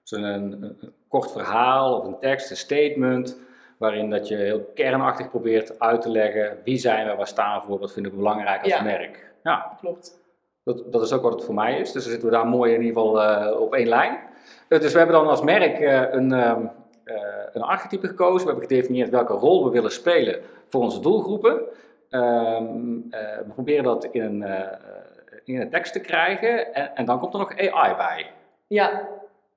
Dus 0.02 0.10
een, 0.18 0.22
een, 0.24 0.62
een 0.62 0.92
kort 1.08 1.32
verhaal 1.32 1.98
of 1.98 2.06
een 2.06 2.18
tekst, 2.18 2.50
een 2.50 2.56
statement, 2.56 3.38
waarin 3.78 4.10
dat 4.10 4.28
je 4.28 4.36
heel 4.36 4.70
kernachtig 4.74 5.30
probeert 5.30 5.78
uit 5.80 6.00
te 6.02 6.10
leggen 6.10 6.58
wie 6.64 6.78
zijn 6.78 7.06
we, 7.06 7.14
waar 7.14 7.26
staan 7.26 7.60
we 7.60 7.66
voor, 7.66 7.78
wat 7.78 7.92
vinden 7.92 8.12
we 8.12 8.18
belangrijk 8.18 8.62
als 8.62 8.72
Ja. 8.72 8.82
merk. 8.82 9.32
Ja, 9.42 9.76
Klopt. 9.80 10.20
dat, 10.64 10.92
dat 10.92 11.02
is 11.02 11.12
ook 11.12 11.22
wat 11.22 11.32
het 11.32 11.44
voor 11.44 11.54
mij 11.54 11.78
is. 11.78 11.92
Dus 11.92 12.02
dan 12.02 12.12
zitten 12.12 12.28
we 12.28 12.34
daar 12.34 12.46
mooi 12.46 12.72
in 12.74 12.82
ieder 12.82 13.02
geval 13.02 13.22
eh, 13.22 13.60
op 13.60 13.74
één 13.74 13.88
lijn. 13.88 14.18
Eh, 14.68 14.80
dus 14.80 14.92
we 14.92 14.98
hebben 14.98 15.16
dan 15.16 15.26
als 15.28 15.42
merk 15.42 15.78
eh, 15.78 16.02
een, 16.12 16.32
ehm, 16.32 16.66
eh, 17.04 17.16
een 17.52 17.62
archetype 17.62 18.06
gekozen. 18.06 18.46
We 18.46 18.50
hebben 18.52 18.68
gedefinieerd 18.68 19.10
welke 19.10 19.32
rol 19.32 19.64
we 19.64 19.70
willen 19.70 19.92
spelen 19.92 20.40
voor 20.68 20.82
onze 20.82 21.00
doelgroepen. 21.00 21.60
Ehm, 22.10 22.96
eh, 23.10 23.36
we 23.36 23.52
proberen 23.54 23.84
dat 23.84 24.04
in 24.04 24.22
een, 24.22 24.42
eh, 24.42 24.78
in 25.44 25.60
een 25.60 25.70
tekst 25.70 25.92
te 25.92 26.00
krijgen. 26.00 26.74
En, 26.74 26.96
en 26.96 27.04
dan 27.04 27.18
komt 27.18 27.32
er 27.32 27.38
nog 27.38 27.58
AI 27.58 27.94
bij. 27.96 28.30
Ja, 28.66 29.08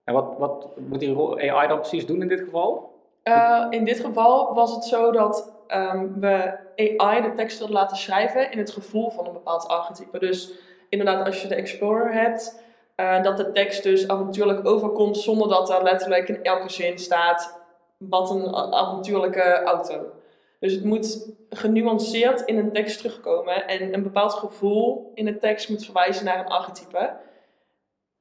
En 0.04 0.14
wat, 0.14 0.38
wat 0.38 0.68
moet 0.78 1.00
die 1.00 1.52
AI 1.52 1.68
dan 1.68 1.80
precies 1.80 2.06
doen 2.06 2.22
in 2.22 2.28
dit 2.28 2.40
geval? 2.40 2.96
Eh, 3.24 3.66
in 3.70 3.86
dit 3.86 4.00
geval 4.00 4.54
was 4.54 4.76
het 4.76 4.84
zo 4.84 5.12
dat 5.12 5.54
ehm, 5.68 6.08
we 6.20 6.58
AI 6.98 7.22
de 7.22 7.34
tekst 7.36 7.58
wilden 7.58 7.76
laten 7.76 7.98
schrijven 7.98 8.52
in 8.52 8.58
het 8.58 8.72
gevoel 8.72 9.10
van 9.10 9.26
een 9.26 9.34
bepaald 9.34 9.68
archetype. 9.68 10.20
Dus 10.20 10.52
inderdaad, 10.90 11.26
als 11.26 11.42
je 11.42 11.48
de 11.48 11.56
Explorer 11.56 12.14
hebt, 12.14 12.64
eh, 12.96 13.24
dat 13.24 13.38
de 13.38 13.52
tekst 13.52 13.84
dus 13.84 14.08
avontuurlijk 14.08 14.68
overkomt 14.68 15.18
zonder 15.18 15.48
dat 15.50 15.70
er 15.70 15.84
letterlijk 15.84 16.28
in 16.28 16.44
elke 16.44 16.70
zin 16.70 16.98
staat 16.98 17.60
wat 17.98 18.30
een 18.30 18.56
avontuurlijke 18.56 19.64
auto. 19.64 20.12
Dus 20.60 20.74
het 20.74 20.84
moet 20.84 21.34
genuanceerd 21.50 22.42
in 22.42 22.58
een 22.58 22.72
tekst 22.72 22.98
terugkomen 22.98 23.68
en 23.68 23.94
een 23.94 24.04
bepaald 24.04 24.34
gevoel 24.34 25.12
in 25.14 25.26
de 25.26 25.38
tekst 25.38 25.70
moet 25.70 25.86
verwijzen 25.86 26.26
naar 26.26 26.40
een 26.40 26.52
archetype. 26.52 27.16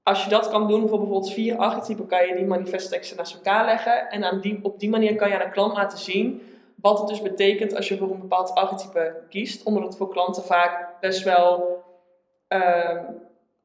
Als 0.02 0.25
je 0.25 0.31
dat 0.31 0.49
kan 0.49 0.69
doen 0.69 0.88
voor 0.88 0.99
bijvoorbeeld 0.99 1.33
vier 1.33 1.57
archetypen, 1.57 2.07
kan 2.07 2.26
je 2.26 2.35
die 2.35 2.47
manifestteksten 2.47 3.16
naast 3.16 3.35
elkaar 3.35 3.64
leggen. 3.64 4.11
En 4.11 4.25
aan 4.25 4.40
die, 4.40 4.59
op 4.62 4.81
die 4.81 4.90
manier 4.90 5.16
kan 5.16 5.28
je 5.28 5.35
aan 5.35 5.47
de 5.47 5.52
klant 5.52 5.73
laten 5.73 5.99
zien 5.99 6.43
wat 6.81 6.99
het 6.99 7.09
dus 7.09 7.23
betekent 7.23 7.75
als 7.76 7.88
je 7.88 7.97
voor 7.97 8.11
een 8.11 8.21
bepaald 8.21 8.55
archetype 8.55 9.23
kiest. 9.28 9.64
Omdat 9.64 9.83
het 9.83 9.97
voor 9.97 10.09
klanten 10.09 10.43
vaak 10.43 11.00
best 11.00 11.23
wel, 11.23 11.83
ehm, 12.49 13.05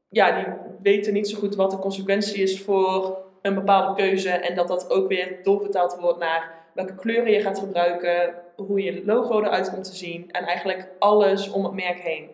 ja, 0.10 0.32
die 0.32 0.54
weten 0.82 1.14
niet 1.14 1.30
zo 1.30 1.38
goed 1.38 1.56
wat 1.56 1.72
de 1.72 1.80
consequentie 1.80 2.42
is 2.42 2.62
voor 2.62 3.18
een 3.42 3.56
bepaalde 3.56 4.02
keuze 4.02 4.30
en 4.30 4.56
dat 4.56 4.68
dat 4.68 4.90
ook 4.90 5.08
weer 5.08 5.40
doorvertaald 5.44 5.98
wordt 6.00 6.20
naar 6.20 6.61
welke 6.74 6.96
kleuren 6.96 7.32
je 7.32 7.42
gaat 7.42 7.60
gebruiken, 7.60 8.34
hoe 8.56 8.84
je 8.84 9.06
logo 9.06 9.42
eruit 9.42 9.72
komt 9.72 9.84
te 9.84 9.96
zien 9.96 10.32
en 10.32 10.44
eigenlijk 10.44 10.90
alles 11.00 11.50
om 11.50 11.64
het 11.64 11.74
merk 11.74 12.00
heen. 12.00 12.30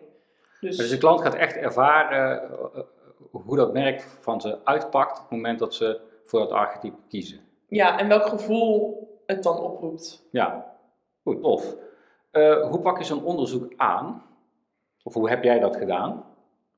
Dus, 0.60 0.76
dus 0.76 0.90
de 0.90 0.98
klant 0.98 1.20
gaat 1.20 1.34
echt 1.34 1.56
ervaren 1.56 2.50
uh, 2.74 2.82
hoe 3.30 3.56
dat 3.56 3.72
merk 3.72 4.00
van 4.00 4.40
ze 4.40 4.58
uitpakt 4.64 5.16
op 5.16 5.22
het 5.22 5.30
moment 5.30 5.58
dat 5.58 5.74
ze 5.74 6.00
voor 6.24 6.40
het 6.40 6.50
archetype 6.50 6.96
kiezen. 7.08 7.40
Ja, 7.68 7.98
en 7.98 8.08
welk 8.08 8.26
gevoel 8.26 9.06
het 9.26 9.42
dan 9.42 9.58
oproept. 9.58 10.26
Ja, 10.30 10.76
goed, 11.22 11.42
tof. 11.42 11.74
Uh, 12.32 12.68
hoe 12.68 12.80
pak 12.80 12.98
je 12.98 13.04
zo'n 13.04 13.24
onderzoek 13.24 13.72
aan? 13.76 14.22
Of 15.02 15.14
hoe 15.14 15.28
heb 15.28 15.44
jij 15.44 15.58
dat 15.58 15.76
gedaan? 15.76 16.24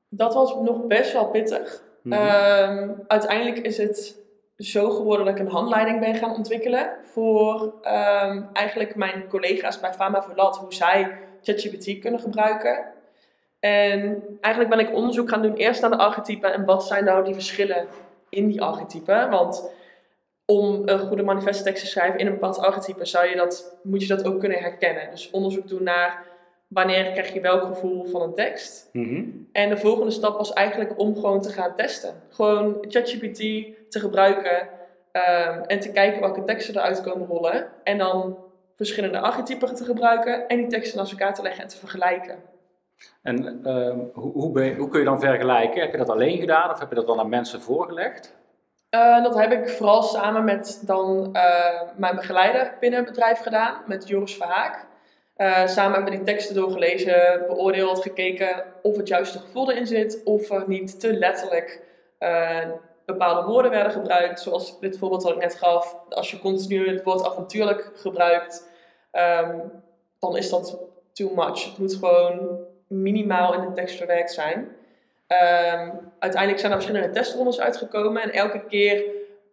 Dat 0.08 0.34
was 0.34 0.54
nog 0.54 0.86
best 0.86 1.12
wel 1.12 1.28
pittig. 1.28 1.82
Mm 2.02 2.12
-hmm. 2.12 3.04
uiteindelijk 3.06 3.58
is 3.58 3.76
het 3.78 4.19
zo 4.60 4.90
geworden 4.90 5.26
dat 5.26 5.34
ik 5.34 5.40
een 5.40 5.52
handleiding 5.52 6.00
ben 6.00 6.14
gaan 6.14 6.34
ontwikkelen 6.34 6.90
voor 7.02 7.62
um, 7.62 8.48
eigenlijk 8.52 8.94
mijn 8.94 9.28
collega's 9.28 9.80
bij 9.80 9.92
Fama 9.92 10.22
Verlat, 10.22 10.56
hoe 10.56 10.74
zij 10.74 11.18
ChatGPT 11.42 11.98
kunnen 11.98 12.20
gebruiken. 12.20 12.84
En 13.60 14.22
eigenlijk 14.40 14.76
ben 14.76 14.86
ik 14.86 14.94
onderzoek 14.94 15.28
gaan 15.28 15.42
doen 15.42 15.54
eerst 15.54 15.80
naar 15.80 15.90
de 15.90 15.96
archetypen 15.96 16.52
en 16.52 16.64
wat 16.64 16.86
zijn 16.86 17.04
nou 17.04 17.24
die 17.24 17.34
verschillen 17.34 17.86
in 18.28 18.46
die 18.46 18.62
archetypen. 18.62 19.30
Want 19.30 19.70
om 20.46 20.82
een 20.84 20.98
goede 20.98 21.22
manifesttekst 21.22 21.82
te 21.82 21.88
schrijven 21.88 22.20
in 22.20 22.26
een 22.26 22.32
bepaald 22.32 22.58
archetype 22.58 23.04
zou 23.04 23.26
je 23.26 23.36
dat, 23.36 23.78
moet 23.82 24.02
je 24.02 24.08
dat 24.08 24.24
ook 24.24 24.40
kunnen 24.40 24.58
herkennen. 24.58 25.10
Dus 25.10 25.30
onderzoek 25.30 25.68
doen 25.68 25.82
naar 25.82 26.26
wanneer 26.70 27.12
krijg 27.12 27.32
je 27.32 27.40
welk 27.40 27.62
gevoel 27.62 28.04
van 28.04 28.22
een 28.22 28.34
tekst. 28.34 28.88
Mhm. 28.92 29.24
En 29.52 29.68
de 29.68 29.76
volgende 29.76 30.10
stap 30.10 30.36
was 30.36 30.52
eigenlijk 30.52 30.98
om 30.98 31.14
gewoon 31.14 31.40
te 31.40 31.52
gaan 31.52 31.76
testen. 31.76 32.14
Gewoon 32.28 32.84
ChatGPT 32.88 33.38
te 33.88 34.00
gebruiken 34.00 34.68
ehm, 35.12 35.60
en 35.66 35.80
te 35.80 35.92
kijken 35.92 36.20
welke 36.20 36.44
teksten 36.44 36.76
eruit 36.76 37.02
komen 37.02 37.26
rollen. 37.26 37.68
En 37.82 37.98
dan 37.98 38.36
verschillende 38.76 39.20
archetypen 39.20 39.74
te 39.74 39.84
gebruiken 39.84 40.48
en 40.48 40.56
die 40.56 40.66
teksten 40.66 40.98
naast 40.98 41.12
elkaar 41.12 41.34
te 41.34 41.42
leggen 41.42 41.62
en 41.62 41.68
te 41.68 41.76
vergelijken. 41.76 42.36
En 43.22 43.64
ehm, 43.64 43.98
hoe, 44.12 44.32
hoe, 44.32 44.74
hoe, 44.76 44.88
kun 44.88 44.98
je 44.98 45.04
dan 45.04 45.20
vergelijken? 45.20 45.80
Heb 45.80 45.90
je 45.90 45.98
dat 45.98 46.10
alleen 46.10 46.38
gedaan 46.38 46.70
of 46.70 46.78
heb 46.78 46.88
je 46.88 46.94
dat 46.94 47.06
dan 47.06 47.18
aan 47.18 47.28
mensen 47.28 47.60
voorgelegd? 47.60 48.38
Uh, 48.94 49.22
dat 49.22 49.34
heb 49.34 49.52
ik 49.52 49.68
vooral 49.68 50.02
samen 50.02 50.44
met 50.44 50.82
dan, 50.86 51.28
uh, 51.32 51.80
mijn 51.96 52.16
begeleider 52.16 52.74
binnen 52.80 52.98
het 52.98 53.08
bedrijf 53.08 53.38
gedaan, 53.38 53.74
met 53.86 54.08
Joris 54.08 54.36
Verhaak. 54.36 54.86
Uh, 55.40 55.66
samen 55.66 55.92
hebben 55.92 56.10
we 56.12 56.16
die 56.18 56.26
teksten 56.34 56.54
doorgelezen, 56.54 57.44
beoordeeld, 57.46 58.02
gekeken 58.02 58.64
of 58.82 58.96
het 58.96 59.08
juiste 59.08 59.38
gevoel 59.38 59.70
erin 59.70 59.86
zit, 59.86 60.20
of 60.24 60.50
er 60.50 60.64
niet 60.66 61.00
te 61.00 61.12
letterlijk 61.12 61.82
bepaalde 63.06 63.46
woorden 63.46 63.70
werden 63.70 63.92
gebruikt. 63.92 64.40
Zoals 64.40 64.80
dit 64.80 64.98
voorbeeld 64.98 65.22
dat 65.22 65.32
ik 65.32 65.40
net 65.40 65.54
gaf, 65.54 65.96
als 66.08 66.30
je 66.30 66.38
continu 66.38 66.88
het 66.88 67.02
woord 67.02 67.24
avontuurlijk 67.24 67.90
gebruikt, 67.94 68.68
um, 69.12 69.72
dan 70.18 70.36
is 70.36 70.50
dat 70.50 70.78
too 71.12 71.34
much. 71.34 71.64
Het 71.64 71.78
moet 71.78 71.94
gewoon 71.94 72.58
minimaal 72.86 73.54
in 73.54 73.60
de 73.60 73.72
tekst 73.72 73.96
verwerkt 73.96 74.32
zijn. 74.32 74.58
Um, 74.58 76.12
uiteindelijk 76.18 76.60
zijn 76.60 76.72
er 76.72 76.80
verschillende 76.80 77.14
testrondes 77.14 77.60
uitgekomen 77.60 78.22
en 78.22 78.32
elke 78.32 78.64
keer 78.64 79.04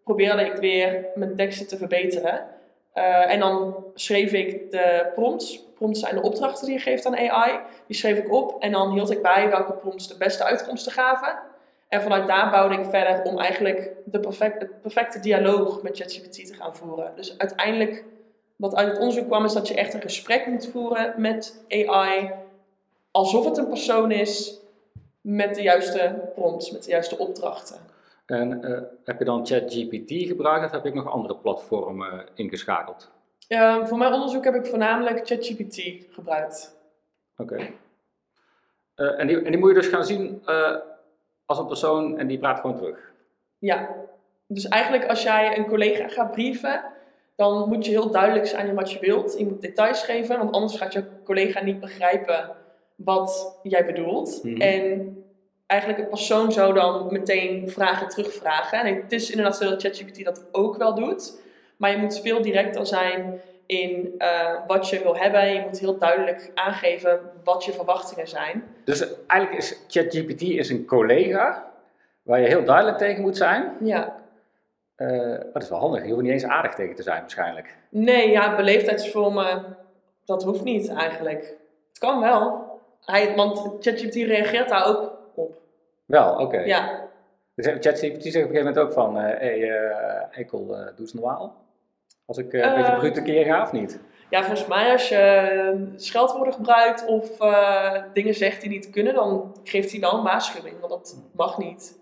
probeerde 0.04 0.46
ik 0.46 0.56
weer 0.56 1.06
mijn 1.16 1.36
teksten 1.36 1.68
te 1.68 1.78
verbeteren. 1.78 2.48
Uh, 2.96 3.32
en 3.32 3.40
dan 3.40 3.86
schreef 3.94 4.32
ik 4.32 4.72
de 4.72 5.12
prompts. 5.16 5.66
Prompts 5.78 6.00
zijn 6.00 6.16
de 6.16 6.22
opdrachten 6.22 6.66
die 6.66 6.76
je 6.76 6.82
geeft 6.82 7.06
aan 7.06 7.18
AI. 7.18 7.60
Die 7.88 7.96
schreef 7.96 8.18
ik 8.18 8.32
op 8.32 8.62
en 8.62 8.72
dan 8.72 8.92
hield 8.92 9.12
ik 9.12 9.22
bij 9.22 9.50
welke 9.50 9.74
prompts 9.74 10.08
de 10.08 10.18
beste 10.18 10.44
uitkomsten 10.44 10.92
gaven. 10.92 11.40
En 11.88 12.02
vanuit 12.02 12.28
daar 12.28 12.50
bouwde 12.52 12.76
ik 12.76 12.86
verder 12.86 13.24
om 13.24 13.40
eigenlijk 13.40 13.92
de 14.06 14.20
perfect, 14.20 14.62
het 14.62 14.82
perfecte 14.82 15.20
dialoog 15.20 15.82
met 15.82 15.98
ChatGPT 15.98 16.48
te 16.48 16.54
gaan 16.54 16.76
voeren. 16.76 17.12
Dus 17.16 17.38
uiteindelijk, 17.38 18.04
wat 18.56 18.76
uit 18.76 18.88
het 18.88 19.00
onderzoek 19.00 19.26
kwam, 19.26 19.46
is 19.46 19.54
dat 19.54 19.68
je 19.68 19.76
echt 19.76 19.94
een 19.94 20.02
gesprek 20.02 20.48
moet 20.48 20.68
voeren 20.68 21.14
met 21.18 21.64
AI 21.70 22.32
alsof 23.12 23.46
het 23.46 23.58
een 23.58 23.68
persoon 23.68 24.12
is 24.12 24.60
met 25.22 25.56
de 25.56 25.62
juiste 25.62 26.32
prompts, 26.36 26.72
met 26.72 26.84
de 26.84 26.90
juiste 26.90 27.18
opdrachten. 27.18 27.78
En 28.26 28.66
uh, 28.66 28.80
heb 29.04 29.20
je 29.20 29.26
dan 29.26 29.46
ChatGPT 29.46 30.12
gebruikt 30.28 30.66
of 30.66 30.72
heb 30.72 30.86
ik 30.86 30.94
nog 30.94 31.12
andere 31.12 31.36
platformen 31.36 32.14
uh, 32.14 32.20
ingeschakeld? 32.34 33.12
Uh, 33.48 33.86
voor 33.86 33.98
mijn 33.98 34.14
onderzoek 34.14 34.44
heb 34.44 34.56
ik 34.56 34.66
voornamelijk 34.66 35.28
ChatGPT 35.28 35.82
gebruikt. 36.10 36.76
Oké. 37.38 37.54
Okay. 37.54 37.74
Eh, 38.96 39.20
en, 39.20 39.28
die, 39.28 39.42
en 39.42 39.52
die 39.52 39.60
moet 39.60 39.70
je 39.70 39.76
dus 39.76 39.88
gaan 39.88 40.06
zien 40.06 40.42
als 41.46 41.60
een 41.60 41.68
persoon 41.68 42.18
en 42.18 42.28
die 42.28 42.38
praat 42.40 42.60
gewoon 42.60 42.76
terug? 42.76 43.12
Ja. 43.58 43.90
Dus 44.48 44.68
eigenlijk 44.68 45.06
als 45.06 45.24
jij 45.24 45.58
een 45.58 45.68
collega 45.68 46.08
gaat 46.08 46.32
brieven, 46.32 46.84
dan 47.36 47.70
moet 47.70 47.86
je 47.86 47.92
heel 47.92 48.12
duidelijk 48.12 48.46
zijn 48.46 48.68
in 48.68 48.76
wat 48.76 48.92
je 48.92 49.00
wilt. 49.00 49.36
Je 49.38 49.46
moet 49.46 49.62
details 49.62 50.04
geven, 50.04 50.38
want 50.38 50.52
anders 50.52 50.78
gaat 50.78 50.94
je 50.94 51.04
collega 51.24 51.64
niet 51.64 51.80
begrijpen 51.80 52.56
wat 52.96 53.60
jij 53.64 53.86
bedoelt. 53.86 54.44
Mhm. 54.44 54.62
En 54.62 55.18
eigenlijk 55.66 56.02
een 56.02 56.10
persoon 56.10 56.52
zou 56.52 56.74
dan 56.74 57.08
meteen 57.12 57.70
vragen 57.70 58.08
terugvragen. 58.08 58.80
En 58.80 58.96
het 58.96 59.12
is 59.12 59.30
inderdaad 59.30 59.58
zo 59.58 59.70
dat 59.70 59.82
ChatGPT 59.82 60.24
dat 60.24 60.46
ook 60.52 60.78
wel 60.78 60.96
doet. 60.96 61.42
Maar 61.78 61.92
je 61.92 61.98
moet 61.98 62.20
veel 62.20 62.42
directer 62.42 62.86
zijn 62.86 63.42
in 63.66 64.16
uh, 64.18 64.54
wat 64.68 64.90
je 64.90 65.04
wil 65.04 65.18
hebben. 65.18 65.54
Je 65.54 65.62
moet 65.62 65.80
heel 65.80 65.98
duidelijk 65.98 66.52
aangeven 66.54 67.20
wat 67.44 67.66
je 67.66 67.72
verwachtingen 67.72 68.28
zijn. 68.28 68.64
Dus 68.84 69.08
eigenlijk 69.28 69.62
is 69.62 69.80
ChatGPT 69.88 70.42
is 70.42 70.70
een 70.70 70.86
collega 70.86 71.72
waar 72.22 72.40
je 72.40 72.48
heel 72.48 72.64
duidelijk 72.64 72.98
tegen 72.98 73.22
moet 73.22 73.38
zijn. 73.38 73.72
Ja. 73.80 74.16
Uh, 74.98 75.40
dat 75.54 75.64
is 75.64 75.70
wel 75.70 75.80
handig. 75.80 76.06
Je 76.06 76.12
hoeft 76.12 76.24
niet 76.24 76.32
eens 76.32 76.46
aardig 76.46 76.74
tegen 76.74 76.96
te 76.96 77.04
zijn 77.04 77.20
waarschijnlijk. 77.20 77.76
Nee, 77.90 78.30
ja, 78.30 78.56
beleefdheidsvormen, 78.56 79.78
dat 80.26 80.44
hoeft 80.44 80.64
niet 80.64 80.90
eigenlijk. 80.90 81.56
Het 81.90 82.00
kan 82.00 82.20
wel. 82.20 82.66
Hij, 83.06 83.36
want 83.36 83.76
ChatGPT 83.80 84.16
reageert 84.16 84.70
daar 84.70 84.88
ook 84.88 85.12
op. 85.34 85.58
Wel, 86.06 86.36
oké. 86.36 86.60
Ja. 86.60 87.06
Dus 87.56 87.66
ChatGPT 87.66 87.92
zegt 87.92 88.16
op 88.16 88.26
een 88.26 88.32
gegeven 88.32 88.56
moment 88.56 88.78
ook 88.78 88.92
van, 88.92 89.16
hé, 89.16 89.34
uh, 89.34 89.40
hey, 89.40 89.60
uh, 89.60 90.38
Eikel, 90.38 90.62
uh, 90.62 90.86
doe 90.86 90.94
eens 91.00 91.14
normaal. 91.14 91.56
Als 92.28 92.38
ik 92.38 92.54
een 92.54 92.76
beetje 92.76 92.96
brute 92.96 93.22
keer 93.22 93.46
ga 93.46 93.62
of 93.62 93.72
niet? 93.72 94.00
Ja, 94.30 94.40
volgens 94.44 94.68
mij 94.68 94.92
als 94.92 95.10
je 95.10 95.94
scheldwoorden 95.96 96.54
gebruikt 96.54 97.06
of 97.06 97.38
dingen 98.14 98.34
zegt 98.34 98.62
die 98.62 98.70
niet 98.70 98.90
kunnen, 98.90 99.14
dan 99.14 99.56
geeft 99.64 99.92
hij 99.92 100.00
wel 100.00 100.14
een 100.14 100.24
waarschuwing, 100.24 100.80
want 100.80 100.92
dat 100.92 101.24
mag 101.34 101.58
niet. 101.58 102.00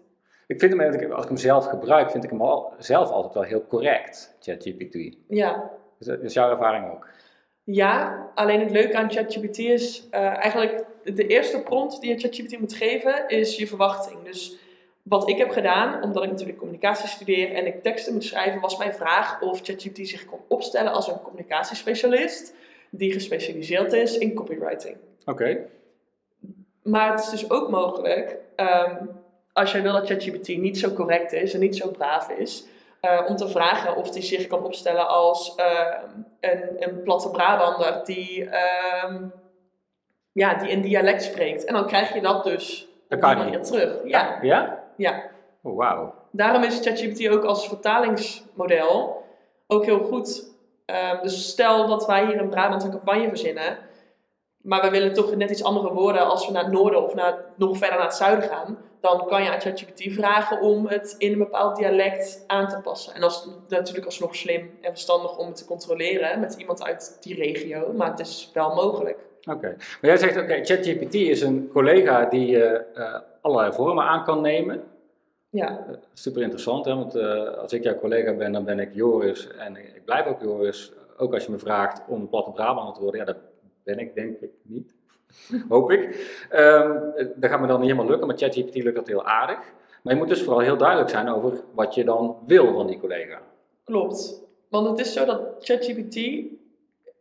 Ik 0.47 0.59
vind 0.59 0.71
hem, 0.71 1.11
als 1.11 1.23
ik 1.23 1.29
hem 1.29 1.37
zelf 1.37 1.65
gebruik, 1.65 2.11
vind 2.11 2.23
ik 2.23 2.29
hem 2.29 2.41
al, 2.41 2.73
zelf 2.77 3.09
altijd 3.09 3.33
wel 3.33 3.43
heel 3.43 3.67
correct, 3.67 4.35
ChatGPT. 4.39 5.17
Ja. 5.27 5.71
Dus 5.97 6.07
dat 6.07 6.21
is 6.21 6.33
jouw 6.33 6.49
ervaring 6.49 6.91
ook? 6.91 7.09
Ja, 7.63 8.25
alleen 8.35 8.59
het 8.59 8.71
leuke 8.71 8.97
aan 8.97 9.11
ChatGPT 9.11 9.57
is 9.57 10.07
uh, 10.11 10.19
eigenlijk 10.19 10.85
de 11.03 11.27
eerste 11.27 11.61
prompt 11.61 12.01
die 12.01 12.09
je 12.09 12.19
ChatGPT 12.19 12.59
moet 12.59 12.73
geven 12.73 13.27
is 13.27 13.57
je 13.57 13.67
verwachting. 13.67 14.23
Dus 14.23 14.57
wat 15.07 15.29
ik 15.29 15.37
heb 15.37 15.49
gedaan, 15.49 16.03
omdat 16.03 16.23
ik 16.23 16.29
natuurlijk 16.29 16.57
communicatie 16.57 17.07
studeer 17.07 17.53
en 17.53 17.65
ik 17.65 17.83
teksten 17.83 18.13
moet 18.13 18.23
schrijven, 18.23 18.61
was 18.61 18.77
mijn 18.77 18.93
vraag 18.93 19.41
of 19.41 19.59
ChatGPT 19.63 20.07
zich 20.07 20.25
kon 20.25 20.39
opstellen 20.47 20.91
als 20.91 21.07
een 21.07 21.21
communicatiespecialist 21.21 22.53
die 22.89 23.11
gespecialiseerd 23.11 23.93
is 23.93 24.17
in 24.17 24.33
copywriting. 24.33 24.97
Oké. 25.25 25.31
Okay. 25.31 25.65
Maar 26.83 27.11
het 27.11 27.19
is 27.19 27.29
dus 27.29 27.49
ook 27.49 27.69
mogelijk, 27.69 28.37
um, 28.55 29.09
als 29.53 29.71
jij 29.71 29.81
wil 29.81 29.93
dat 29.93 30.07
ChatGPT 30.07 30.47
niet 30.47 30.77
zo 30.77 30.93
correct 30.93 31.33
is 31.33 31.53
en 31.53 31.59
niet 31.59 31.77
zo 31.77 31.89
braaf 31.89 32.29
is, 32.29 32.65
uh, 33.01 33.21
om 33.27 33.35
te 33.35 33.47
vragen 33.47 33.95
of 33.95 34.13
hij 34.13 34.21
zich 34.21 34.47
kan 34.47 34.63
opstellen 34.63 35.07
als 35.07 35.55
uh, 35.57 35.93
een, 36.39 36.61
een 36.79 37.03
platte 37.03 37.29
Brabander 37.29 38.01
die, 38.05 38.43
uh, 38.43 39.15
ja, 40.31 40.53
die 40.53 40.71
een 40.71 40.81
dialect 40.81 41.23
spreekt. 41.23 41.65
En 41.65 41.73
dan 41.73 41.87
krijg 41.87 42.13
je 42.13 42.21
dat 42.21 42.43
dus 42.43 42.87
dat 43.07 43.19
kan 43.19 43.37
manier 43.37 43.61
terug. 43.61 43.97
Ja. 44.03 44.39
Ja? 44.41 44.83
Ja. 44.97 45.23
Oh, 45.61 45.77
wauw. 45.77 46.13
Daarom 46.31 46.63
is 46.63 46.79
ChatGPT 46.79 47.27
ook 47.27 47.43
als 47.43 47.67
vertalingsmodel 47.67 49.23
ook 49.67 49.85
heel 49.85 50.03
goed. 50.03 50.53
Ehm, 50.85 51.21
dus 51.21 51.49
stel 51.49 51.87
dat 51.87 52.05
wij 52.05 52.25
hier 52.25 52.41
in 52.41 52.49
Brabant 52.49 52.83
een 52.83 52.91
campagne 52.91 53.27
verzinnen, 53.27 53.77
maar 54.57 54.81
we 54.81 54.89
willen 54.89 55.13
toch 55.13 55.35
net 55.35 55.49
iets 55.49 55.63
andere 55.63 55.93
woorden 55.93 56.25
als 56.25 56.45
we 56.45 56.51
naar 56.51 56.63
het 56.63 56.71
noorden 56.71 57.03
of 57.03 57.15
naar, 57.15 57.37
nog 57.55 57.77
verder 57.77 57.97
naar 57.97 58.07
het 58.07 58.15
zuiden 58.15 58.49
gaan 58.49 58.77
dan 59.05 59.27
kan 59.27 59.43
je 59.43 59.51
aan 59.51 59.61
ChatGPT 59.61 60.13
vragen 60.13 60.61
om 60.61 60.87
het 60.87 61.15
in 61.17 61.31
een 61.31 61.37
bepaald 61.37 61.75
dialect 61.75 62.43
aan 62.47 62.67
te 62.67 62.79
passen. 62.83 63.13
En 63.13 63.21
dat 63.21 63.31
is 63.31 63.47
natuurlijk 63.67 64.05
alsnog 64.05 64.35
slim 64.35 64.69
en 64.81 64.91
verstandig 64.91 65.37
om 65.37 65.47
het 65.47 65.55
te 65.55 65.65
controleren 65.65 66.39
met 66.39 66.53
iemand 66.53 66.83
uit 66.83 67.17
die 67.21 67.35
regio, 67.35 67.93
maar 67.93 68.09
het 68.09 68.19
is 68.19 68.51
wel 68.53 68.75
mogelijk. 68.75 69.17
Oké, 69.49 69.67
maar 69.77 69.99
jij 70.01 70.17
zegt, 70.17 70.37
oké, 70.37 70.63
ChatGPT 70.63 71.13
is 71.13 71.41
een 71.41 71.69
collega 71.73 72.25
die 72.25 72.57
uh, 72.57 72.79
uh, 72.95 73.15
allerlei 73.45 73.73
vormen 73.73 74.03
aan 74.03 74.23
kan 74.23 74.41
nemen. 74.41 74.83
Ja. 75.49 75.85
Uh, 75.89 75.95
super 76.13 76.41
interessant, 76.41 76.85
hè? 76.85 76.95
want 76.95 77.15
als 77.57 77.73
ik 77.73 77.83
jouw 77.83 77.99
collega 77.99 78.33
ben, 78.33 78.51
dan 78.51 78.65
ben 78.65 78.79
ik 78.79 78.93
Joris 78.93 79.47
en 79.47 79.75
ik 79.75 80.05
blijf 80.05 80.25
ook 80.25 80.41
Joris. 80.41 80.91
Ook 81.17 81.33
als 81.33 81.45
je 81.45 81.51
me 81.51 81.57
vraagt 81.57 82.01
om 82.07 82.29
platte 82.29 82.51
Brabant 82.51 82.95
te 82.95 83.01
worden, 83.01 83.19
ja, 83.19 83.25
dat 83.25 83.37
ben 83.83 83.99
ik 83.99 84.15
denk 84.15 84.39
ik 84.39 84.51
niet. 84.61 84.93
Hoop 85.69 85.91
ik. 85.91 86.01
Um, 86.53 87.13
dat 87.35 87.49
gaat 87.49 87.61
me 87.61 87.67
dan 87.67 87.79
niet 87.79 87.89
helemaal 87.89 88.09
lukken, 88.09 88.27
maar 88.27 88.37
ChatGPT 88.37 88.75
lukt 88.75 88.95
dat 88.95 89.07
heel 89.07 89.25
aardig. 89.25 89.59
Maar 90.03 90.13
je 90.13 90.19
moet 90.19 90.29
dus 90.29 90.43
vooral 90.43 90.61
heel 90.61 90.77
duidelijk 90.77 91.09
zijn 91.09 91.29
over 91.29 91.63
wat 91.73 91.95
je 91.95 92.03
dan 92.03 92.37
wil 92.45 92.73
van 92.73 92.87
die 92.87 92.99
collega. 92.99 93.41
Klopt. 93.83 94.43
Want 94.69 94.87
het 94.87 94.99
is 94.99 95.13
zo 95.13 95.25
dat 95.25 95.41
ChatGPT 95.59 96.19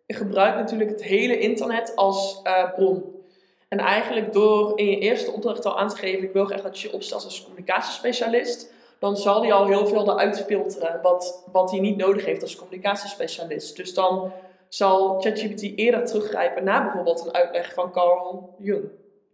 gebruikt 0.07 0.57
natuurlijk 0.57 0.91
het 0.91 1.03
hele 1.03 1.39
internet 1.39 1.93
als 1.97 2.41
uh, 2.45 2.73
bron. 2.73 3.24
En 3.69 3.79
eigenlijk 3.79 4.33
door 4.33 4.79
in 4.79 4.91
je 4.91 4.99
eerste 4.99 5.31
opdracht 5.31 5.65
al 5.65 5.79
aan 5.79 5.89
te 5.89 5.97
geven, 5.97 6.25
ik 6.25 6.33
wil 6.33 6.45
graag 6.45 6.63
dat 6.63 6.81
je 6.81 6.89
je 6.89 6.95
opstelt 6.95 7.25
als 7.25 7.43
communicatiespecialist, 7.43 8.73
dan 8.99 9.17
zal 9.17 9.43
hij 9.43 9.53
al 9.53 9.67
heel 9.67 9.87
veel 9.87 10.11
eruit 10.11 10.45
filteren 10.47 11.03
wat, 11.03 11.45
wat 11.53 11.71
hij 11.71 11.81
niet 11.81 11.97
nodig 11.97 12.25
heeft 12.25 12.43
als 12.43 12.57
communicatiespecialist. 12.57 13.77
Dus 13.77 13.95
dan 13.95 14.33
zal 14.69 15.21
ChatGPT 15.21 15.63
eerder 15.77 16.05
teruggrijpen 16.05 16.65
naar 16.65 16.83
bijvoorbeeld 16.83 17.27
een 17.27 17.35
uitleg 17.35 17.73
van 17.75 17.93
Carl 17.93 18.55
Jung, 18.59 18.85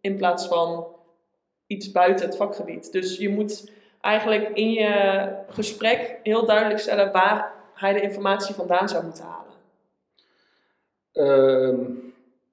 in 0.00 0.16
plaats 0.16 0.46
van 0.46 0.87
iets 1.66 1.90
buiten 1.90 2.26
het 2.26 2.37
vakgebied. 2.37 2.92
Dus 2.92 3.16
je 3.16 3.28
moet 3.28 3.70
eigenlijk 4.00 4.49
in 4.49 4.72
je 4.72 5.28
gesprek 5.49 6.18
heel 6.22 6.46
duidelijk 6.46 6.80
stellen 6.80 7.12
waar 7.12 7.52
hij 7.75 7.92
de 7.92 8.00
informatie 8.00 8.54
vandaan 8.54 8.88
zou 8.88 9.04
moeten 9.04 9.25
halen. 9.25 9.49
Ehm, 11.12 11.84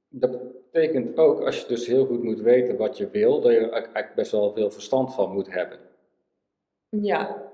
dat 0.10 0.32
betekent 0.72 1.18
ook, 1.18 1.42
als 1.42 1.62
je 1.62 1.68
dus 1.68 1.88
heel 1.88 2.06
goed 2.06 2.24
moet 2.24 2.40
weten 2.40 2.78
wat 2.78 2.98
je 2.98 3.10
wil, 3.10 3.42
dat 3.42 3.52
je 3.52 3.58
er 3.58 3.72
eigenlijk 3.72 4.16
best 4.16 4.32
wel 4.32 4.52
veel 4.54 4.72
verstand 4.72 5.14
van 5.14 5.34
moet 5.34 5.54
hebben. 5.54 5.80
Ja. 6.90 7.52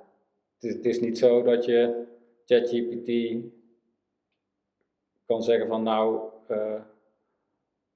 Het 0.59 0.85
is, 0.85 0.99
niet 0.99 1.17
zo 1.17 1.41
dat 1.41 1.65
je 1.65 2.05
ChatGPT 2.45 3.41
kan 5.25 5.43
zeggen 5.43 5.67
van 5.67 5.83
nou, 5.83 6.21
uh, 6.49 6.81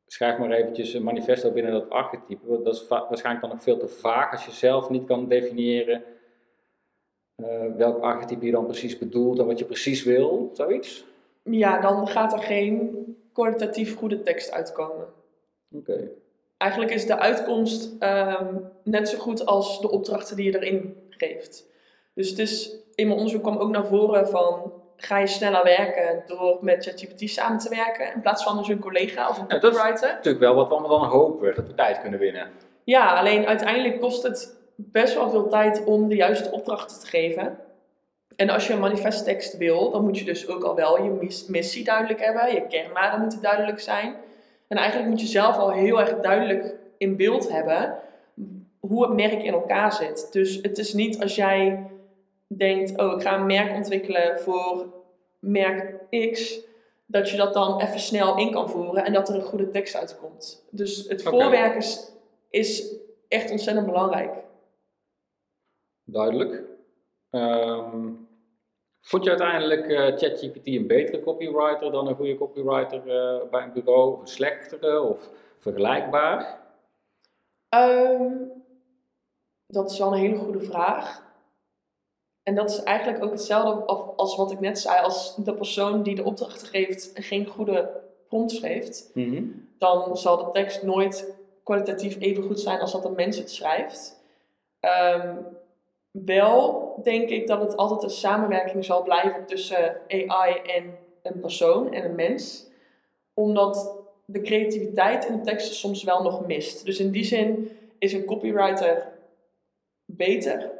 schrijf 0.06 0.38
maar 0.38 0.52
eventjes 0.52 0.94
een 0.94 1.04
manifesto 1.04 1.52
binnen 1.52 1.72
dat 1.72 1.90
archetype. 1.90 2.62
Dat 2.64 2.76
is 2.76 2.88
waarschijnlijk 2.88 3.46
dan 3.46 3.50
nog 3.50 3.64
veel 3.64 3.78
te 3.78 3.88
vaag 3.88 4.32
als 4.32 4.46
je 4.46 4.52
zelf 4.52 4.90
niet 4.90 5.06
kan 5.06 5.28
definiëren 5.28 6.04
uh, 7.38 7.76
welk 7.76 8.02
archetype 8.02 8.46
je 8.46 8.52
dan 8.52 8.66
precies 8.66 8.98
bedoelt 8.98 9.40
en 9.40 9.46
wat 9.46 9.60
je 9.60 9.66
precies 9.66 10.04
wil, 10.04 10.50
zoiets. 10.54 11.06
Ja, 11.44 11.82
dan 11.82 12.08
gaat 12.08 12.34
er 12.34 12.40
geen 12.40 12.92
kwalitatief 13.38 13.98
goede 13.98 14.24
tekst 14.24 14.52
uitkomen. 14.52 15.06
Oké. 15.72 16.10
Eigenlijk 16.58 16.92
is 16.92 17.06
de 17.06 17.18
uitkomst 17.18 17.96
ehm, 18.00 18.56
net 18.84 19.10
zo 19.10 19.18
goed 19.18 19.46
als 19.46 19.82
de 19.82 19.92
opdrachten 19.92 20.36
die 20.36 20.52
je 20.52 20.58
erin 20.58 20.96
geeft. 21.10 21.66
Dus 22.14 22.30
het 22.30 22.40
is, 22.40 22.76
in 22.96 23.08
mijn 23.08 23.20
onderzoek 23.20 23.42
kwam 23.42 23.58
ook 23.58 23.70
naar 23.70 23.86
voren 23.86 24.28
van 24.28 24.74
ga 24.96 25.18
je 25.18 25.28
sneller 25.28 25.64
werken 25.64 26.24
door 26.28 26.58
met 26.62 26.84
ChatGPT 26.84 27.30
samen 27.30 27.58
te 27.58 27.70
werken 27.70 28.14
in 28.14 28.22
plaats 28.22 28.44
van 28.44 28.58
dus 28.58 28.68
een 28.68 28.80
collega 28.80 29.30
of 29.30 29.38
een 29.38 29.48
copywriter. 29.48 29.92
dat 29.92 30.04
is 30.04 30.10
natuurlijk 30.10 30.44
wel 30.44 30.56
wat 30.56 30.68
we 30.68 30.74
allemaal 30.74 31.00
dan 31.00 31.10
hopen, 31.10 31.56
dat 31.56 31.68
we 31.68 31.74
tijd 31.74 32.02
kunnen 32.02 32.20
winnen. 32.20 32.52
Ja, 32.84 33.20
alleen 33.20 33.46
uiteindelijk 33.46 34.00
kost 34.00 34.24
het 34.24 34.56
best 34.76 35.14
wel 35.14 35.30
veel 35.30 35.48
tijd 35.48 35.84
om 35.86 36.08
de 36.08 36.16
juiste 36.16 36.52
opdrachten 36.52 37.00
te 37.00 37.08
geven. 37.08 37.58
En 38.38 38.50
als 38.50 38.68
je 38.68 38.74
een 38.74 38.80
manifesttekst 38.80 39.58
wil, 39.58 39.92
dan 39.92 40.04
moet 40.04 40.20
je 40.20 40.26
dus 40.26 40.48
ook 40.48 40.64
al 40.64 40.76
wel 40.76 41.04
je 41.04 41.44
missie 41.48 41.84
duidelijk 41.84 42.20
hebben. 42.20 42.54
Je 42.54 42.68
kernwaarden 42.68 43.22
moeten 43.22 43.42
duidelijk 43.42 43.80
zijn. 43.80 44.16
En 44.68 44.78
eigenlijk 44.78 45.10
moet 45.10 45.22
je 45.22 45.28
zelf 45.28 45.58
al 45.58 45.72
heel 45.72 46.00
erg 46.00 46.20
duidelijk 46.20 46.76
in 46.98 47.16
beeld 47.16 47.52
hebben 47.52 48.00
hoe 48.80 49.04
het 49.04 49.14
merk 49.14 49.44
in 49.44 49.54
elkaar 49.54 49.94
zit. 49.94 50.28
Dus 50.32 50.60
het 50.62 50.78
is 50.78 50.94
niet 50.94 51.22
als 51.22 51.36
jij 51.36 51.90
denkt, 52.48 53.00
oh 53.00 53.14
ik 53.14 53.22
ga 53.22 53.36
een 53.36 53.46
merk 53.46 53.76
ontwikkelen 53.76 54.40
voor 54.40 54.86
merk 55.40 55.96
X, 56.32 56.60
dat 57.06 57.30
je 57.30 57.38
dat 57.38 57.54
dan 57.54 57.82
even 57.82 58.00
snel 58.00 58.38
in 58.38 58.52
kan 58.52 58.70
voeren 58.70 59.06
en 59.06 59.14
dat 59.14 59.30
er 59.30 59.36
een 59.36 59.42
goede 59.42 59.70
tekst 59.70 59.96
uitkomt. 59.96 60.66
Dus 60.70 61.08
het 61.08 61.24
voorwerken 61.24 61.78
is, 61.78 62.12
is 62.50 62.96
echt 63.28 63.52
ontzettend 63.52 63.86
belangrijk. 63.86 64.34
Duidelijk. 66.04 66.64
Um, 67.32 68.27
Vond 69.02 69.24
je 69.24 69.30
uiteindelijk 69.30 69.88
uh, 69.88 70.00
ChatGPT 70.00 70.68
een 70.68 70.88
betere 70.88 71.22
copywriter 71.22 71.92
dan 71.92 72.08
een 72.08 72.16
goede 72.16 72.38
copywriter 72.38 72.98
uh, 73.06 73.50
bij 73.50 73.64
een 73.64 73.74
bureau? 73.74 74.14
Of 74.14 74.20
een 74.22 74.28
slechtere 74.28 75.02
of 75.02 75.30
vergelijkbaar? 75.58 76.60
Um, 77.76 78.52
dat 79.66 79.92
is 79.92 79.98
wel 79.98 80.14
een 80.14 80.20
hele 80.20 80.38
goede 80.38 80.62
vraag. 80.62 81.26
En 82.44 82.56
dat 82.56 82.70
is 82.70 82.84
eigenlijk 82.84 83.24
ook 83.24 83.32
hetzelfde 83.32 83.86
als 84.16 84.36
wat 84.36 84.52
ik 84.52 84.60
net 84.60 84.80
zei. 84.80 85.02
Als 85.02 85.36
de 85.36 85.54
persoon 85.54 86.04
die 86.04 86.16
de 86.16 86.24
opdracht 86.24 86.64
geeft 86.64 87.12
geen 87.14 87.46
goede 87.46 88.02
prompt 88.28 88.52
schrijft, 88.52 89.12
mm 89.14 89.66
dan 89.78 90.18
zal 90.18 90.38
de 90.38 90.52
tekst 90.52 90.84
nooit 90.84 91.36
kwalitatief 91.64 92.20
even 92.20 92.44
goed 92.44 92.60
zijn 92.60 92.80
als 92.80 92.92
dat 92.92 93.06
een 93.06 93.16
mens 93.16 93.38
het 93.38 93.52
schrijft. 93.52 94.22
Um, 94.80 95.57
wel 96.26 97.00
denk 97.04 97.30
ik 97.30 97.48
dat 97.48 97.62
het 97.62 97.78
altijd 97.78 98.04
een 98.04 98.10
samenwerking 98.10 98.86
zal 98.86 99.04
blijven 99.04 99.46
tussen 99.46 99.98
AI 100.08 100.54
en 100.54 100.98
een 101.24 101.40
persoon 101.40 101.94
en 101.94 102.06
een 102.06 102.16
mens. 102.16 102.66
Omdat 103.34 103.96
de 104.26 104.42
creativiteit 104.42 105.26
in 105.26 105.36
de 105.38 105.44
teksten 105.44 105.76
soms 105.76 106.04
wel 106.04 106.24
nog 106.24 106.46
mist. 106.46 106.86
Dus 106.86 107.00
in 107.00 107.12
die 107.12 107.24
zin 107.24 107.72
is 108.00 108.14
een 108.14 108.26
copywriter 108.26 109.08
beter. 110.06 110.72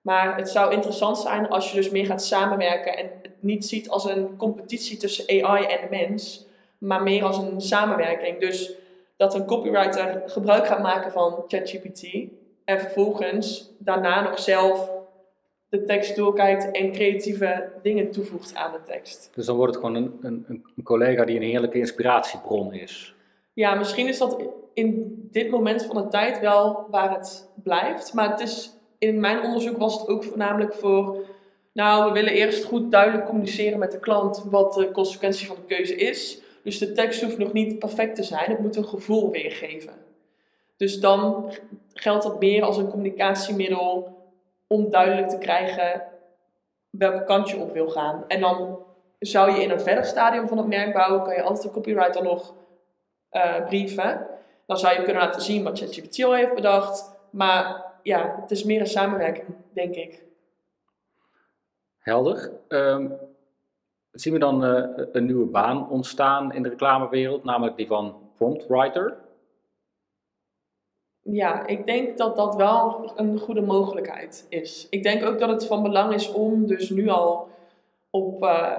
Maar 0.00 0.36
het 0.36 0.48
zou 0.48 0.72
interessant 0.72 1.18
zijn 1.18 1.48
als 1.48 1.70
je 1.70 1.76
dus 1.76 1.90
meer 1.90 2.06
gaat 2.06 2.22
samenwerken 2.22 2.96
en 2.96 3.10
het 3.22 3.42
niet 3.42 3.66
ziet 3.66 3.88
als 3.88 4.04
een 4.04 4.36
competitie 4.36 4.96
tussen 4.96 5.44
AI 5.44 5.64
en 5.64 5.80
de 5.80 5.96
mens, 5.96 6.46
maar 6.78 7.02
meer 7.02 7.24
als 7.24 7.38
een 7.38 7.60
samenwerking. 7.60 8.38
Dus 8.38 8.72
dat 9.16 9.34
een 9.34 9.46
copywriter 9.46 10.22
gebruik 10.26 10.66
gaat 10.66 10.82
maken 10.82 11.12
van 11.12 11.44
ChatGPT 11.46 12.28
en 12.66 12.80
vervolgens 12.80 13.70
daarna 13.78 14.22
nog 14.22 14.38
zelf 14.38 14.90
de 15.68 15.84
tekst 15.84 16.16
doorkijkt 16.16 16.70
en 16.70 16.92
creatieve 16.92 17.68
dingen 17.82 18.10
toevoegt 18.10 18.54
aan 18.54 18.72
de 18.72 18.82
tekst. 18.86 19.30
Dus 19.34 19.46
dan 19.46 19.56
wordt 19.56 19.74
het 19.74 19.84
gewoon 19.84 20.02
een, 20.02 20.18
een, 20.20 20.44
een 20.48 20.82
collega 20.82 21.24
die 21.24 21.36
een 21.36 21.42
heerlijke 21.42 21.78
inspiratiebron 21.78 22.72
is. 22.72 23.14
Ja, 23.52 23.74
misschien 23.74 24.08
is 24.08 24.18
dat 24.18 24.42
in 24.74 25.18
dit 25.30 25.50
moment 25.50 25.84
van 25.84 25.96
de 25.96 26.08
tijd 26.08 26.40
wel 26.40 26.86
waar 26.90 27.14
het 27.14 27.48
blijft. 27.62 28.14
Maar 28.14 28.30
het 28.30 28.40
is, 28.40 28.76
in 28.98 29.20
mijn 29.20 29.42
onderzoek 29.42 29.76
was 29.76 30.00
het 30.00 30.08
ook 30.08 30.24
voornamelijk 30.24 30.74
voor... 30.74 31.24
Nou, 31.72 32.06
we 32.06 32.12
willen 32.12 32.32
eerst 32.32 32.64
goed 32.64 32.90
duidelijk 32.90 33.26
communiceren 33.26 33.78
met 33.78 33.92
de 33.92 33.98
klant 33.98 34.44
wat 34.50 34.74
de 34.74 34.90
consequentie 34.90 35.46
van 35.46 35.56
de 35.56 35.74
keuze 35.74 35.94
is. 35.94 36.40
Dus 36.62 36.78
de 36.78 36.92
tekst 36.92 37.22
hoeft 37.22 37.38
nog 37.38 37.52
niet 37.52 37.78
perfect 37.78 38.14
te 38.14 38.22
zijn. 38.22 38.50
Het 38.50 38.60
moet 38.60 38.76
een 38.76 38.88
gevoel 38.88 39.30
weergeven. 39.30 39.92
Dus 40.76 41.00
dan 41.00 41.50
geldt 42.00 42.22
dat 42.22 42.40
meer 42.40 42.62
als 42.62 42.76
een 42.76 42.90
communicatiemiddel 42.90 44.16
om 44.66 44.90
duidelijk 44.90 45.28
te 45.28 45.38
krijgen 45.38 46.02
welke 46.90 47.24
kant 47.24 47.50
je 47.50 47.56
op 47.56 47.72
wil 47.72 47.88
gaan. 47.88 48.24
En 48.28 48.40
dan 48.40 48.78
zou 49.18 49.50
je 49.50 49.62
in 49.62 49.70
een 49.70 49.80
verder 49.80 50.04
stadium 50.04 50.48
van 50.48 50.58
het 50.58 50.66
merk 50.66 50.92
bouwen, 50.92 51.22
kan 51.22 51.34
je 51.34 51.42
altijd 51.42 51.62
de 51.62 51.70
copywriter 51.70 52.22
nog 52.22 52.54
uh, 53.32 53.64
brieven. 53.64 54.26
Dan 54.66 54.78
zou 54.78 54.94
je 54.94 55.02
kunnen 55.02 55.22
laten 55.22 55.42
zien 55.42 55.64
wat 55.64 55.78
ChatGPT 55.78 56.24
al 56.24 56.34
heeft 56.34 56.54
bedacht. 56.54 57.14
Maar 57.30 57.84
ja, 58.02 58.36
het 58.40 58.50
is 58.50 58.64
meer 58.64 58.80
een 58.80 58.86
samenwerking, 58.86 59.46
denk 59.72 59.94
ik. 59.94 60.22
Helder. 61.98 62.50
Um, 62.68 63.18
zien 64.12 64.32
we 64.32 64.38
dan 64.38 64.64
uh, 64.64 64.84
een 65.12 65.24
nieuwe 65.24 65.46
baan 65.46 65.90
ontstaan 65.90 66.52
in 66.52 66.62
de 66.62 66.68
reclamewereld, 66.68 67.44
namelijk 67.44 67.76
die 67.76 67.86
van 67.86 68.30
prompt 68.36 68.66
writer? 68.66 69.16
Ja, 71.30 71.66
ik 71.66 71.86
denk 71.86 72.18
dat 72.18 72.36
dat 72.36 72.56
wel 72.56 73.12
een 73.16 73.38
goede 73.38 73.60
mogelijkheid 73.60 74.46
is. 74.48 74.86
Ik 74.90 75.02
denk 75.02 75.24
ook 75.24 75.38
dat 75.38 75.48
het 75.48 75.66
van 75.66 75.82
belang 75.82 76.14
is 76.14 76.32
om 76.32 76.66
dus 76.66 76.90
nu 76.90 77.08
al 77.08 77.48
op, 78.10 78.42
uh, 78.42 78.78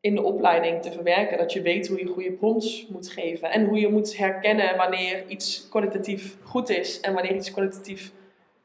in 0.00 0.14
de 0.14 0.22
opleiding 0.22 0.82
te 0.82 0.92
verwerken. 0.92 1.38
Dat 1.38 1.52
je 1.52 1.62
weet 1.62 1.88
hoe 1.88 1.98
je 1.98 2.06
goede 2.06 2.32
prompts 2.32 2.86
moet 2.88 3.08
geven. 3.08 3.50
En 3.50 3.66
hoe 3.66 3.78
je 3.78 3.88
moet 3.88 4.16
herkennen 4.16 4.76
wanneer 4.76 5.24
iets 5.28 5.68
kwalitatief 5.68 6.36
goed 6.42 6.68
is 6.68 7.00
en 7.00 7.14
wanneer 7.14 7.34
iets 7.34 7.50
kwalitatief 7.50 8.12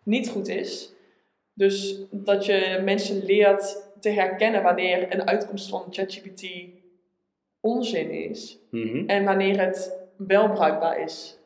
niet 0.04 0.30
goed 0.30 0.48
is. 0.48 0.92
Dus 1.54 2.00
dat 2.12 2.46
je 2.46 2.82
mensen 2.84 3.26
leert 3.26 3.92
te 4.00 4.10
herkennen 4.10 4.64
wanneer 4.64 5.14
een 5.14 5.28
uitkomst 5.28 5.70
van 5.70 5.86
ChatGPT 5.90 6.48
onzin 7.60 8.12
is. 8.12 8.60
Mhm. 8.72 9.08
En 9.08 9.24
wanneer 9.24 9.60
het 9.60 9.98
wel 10.18 10.50
bruikbaar 10.50 11.02
is. 11.02 11.39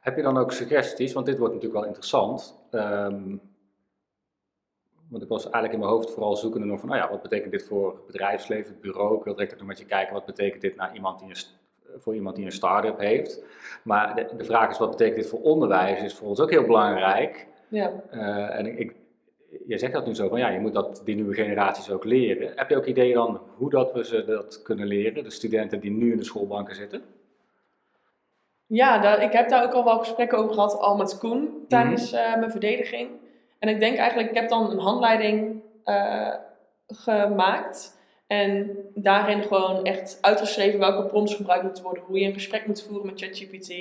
Heb 0.00 0.16
je 0.16 0.22
dan 0.22 0.38
ook 0.38 0.52
suggesties? 0.52 1.12
Want 1.12 1.26
dit 1.26 1.38
wordt 1.38 1.54
natuurlijk 1.54 1.80
wel 1.80 1.88
interessant. 1.88 2.58
Ehm, 2.70 3.36
want 5.08 5.22
ik 5.22 5.28
was 5.28 5.42
eigenlijk 5.42 5.72
in 5.72 5.78
mijn 5.78 5.90
hoofd 5.90 6.10
vooral 6.10 6.36
zoekende 6.36 6.66
nog 6.66 6.80
van, 6.80 6.88
nou 6.88 7.00
ja, 7.00 7.10
wat 7.10 7.22
betekent 7.22 7.52
dit 7.52 7.64
voor 7.64 7.94
het 7.94 8.06
bedrijfsleven, 8.06 8.72
het 8.72 8.80
bureau? 8.80 9.16
Ik 9.18 9.24
wil 9.24 9.34
direct 9.34 9.52
ook 9.52 9.58
nog 9.58 9.68
met 9.68 9.78
je 9.78 9.84
kijken, 9.84 10.14
wat 10.14 10.26
betekent 10.26 10.60
dit 10.60 10.76
naar 10.76 10.94
iemand 10.94 11.18
die 11.18 11.28
een, 11.28 12.00
voor 12.00 12.14
iemand 12.14 12.36
die 12.36 12.44
een 12.44 12.52
start-up 12.52 12.98
heeft? 12.98 13.42
Maar 13.82 14.14
de, 14.14 14.36
de, 14.36 14.44
vraag 14.44 14.70
is, 14.70 14.78
wat 14.78 14.90
betekent 14.90 15.16
dit 15.16 15.26
voor 15.26 15.40
onderwijs? 15.40 16.02
Is 16.02 16.14
voor 16.14 16.28
ons 16.28 16.40
ook 16.40 16.50
heel 16.50 16.66
belangrijk. 16.66 17.46
Ja. 17.68 17.92
Uh, 18.12 18.58
en 18.58 18.78
ik, 18.78 18.94
je 19.66 19.78
zegt 19.78 19.92
dat 19.92 20.06
nu 20.06 20.14
zo 20.14 20.28
van, 20.28 20.38
ja, 20.38 20.48
je 20.48 20.60
moet 20.60 20.74
dat 20.74 21.02
die 21.04 21.14
nieuwe 21.14 21.34
generaties 21.34 21.90
ook 21.90 22.04
leren. 22.04 22.52
Heb 22.54 22.68
je 22.68 22.76
ook 22.76 22.86
ideeën 22.86 23.14
dan 23.14 23.40
hoe 23.56 23.70
dat 23.70 23.92
we 23.92 24.04
ze 24.04 24.24
dat 24.24 24.62
kunnen 24.62 24.86
leren, 24.86 25.24
de 25.24 25.30
studenten 25.30 25.80
die 25.80 25.90
nu 25.90 26.12
in 26.12 26.18
de 26.18 26.24
schoolbanken 26.24 26.74
zitten? 26.74 27.02
Ja, 28.72 29.18
ik 29.18 29.32
heb 29.32 29.48
daar 29.48 29.64
ook 29.64 29.72
al 29.72 29.84
wel 29.84 29.98
gesprekken 29.98 30.38
over 30.38 30.54
gehad, 30.54 30.78
al 30.78 30.96
met 30.96 31.18
Koen, 31.18 31.64
tijdens 31.68 32.12
mhm. 32.12 32.20
eh, 32.20 32.36
mijn 32.36 32.50
verdediging. 32.50 33.10
En 33.58 33.68
ik 33.68 33.80
denk 33.80 33.96
eigenlijk, 33.96 34.28
ik 34.28 34.36
heb 34.36 34.48
dan 34.48 34.70
een 34.70 34.78
handleiding 34.78 35.62
eh, 35.84 36.34
gemaakt. 36.86 37.98
En 38.26 38.76
daarin 38.94 39.42
gewoon 39.42 39.84
echt 39.84 40.18
uitgeschreven 40.20 40.78
welke 40.78 41.08
prompts 41.08 41.34
gebruikt 41.34 41.64
moeten 41.64 41.82
worden, 41.82 42.02
hoe 42.02 42.18
je 42.18 42.26
een 42.26 42.32
gesprek 42.32 42.66
moet 42.66 42.82
voeren 42.82 43.06
met 43.06 43.20
ChatGPT. 43.20 43.74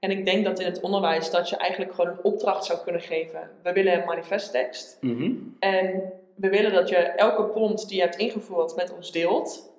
En 0.00 0.10
ik 0.10 0.24
denk 0.24 0.44
dat 0.44 0.60
in 0.60 0.66
het 0.66 0.80
onderwijs 0.80 1.30
dat 1.30 1.48
je 1.48 1.56
eigenlijk 1.56 1.94
gewoon 1.94 2.10
een 2.10 2.22
opdracht 2.22 2.64
zou 2.64 2.78
kunnen 2.78 3.00
geven. 3.00 3.50
We 3.62 3.72
willen 3.72 3.92
een 3.92 4.06
manifesttekst. 4.06 4.98
Mhm. 5.00 5.32
En 5.58 6.12
we 6.34 6.48
willen 6.48 6.72
dat 6.72 6.88
je 6.88 6.96
elke 6.96 7.44
prompt 7.44 7.88
die 7.88 7.96
je 7.96 8.02
hebt 8.02 8.16
ingevoerd 8.16 8.76
met 8.76 8.94
ons 8.96 9.12
deelt. 9.12 9.72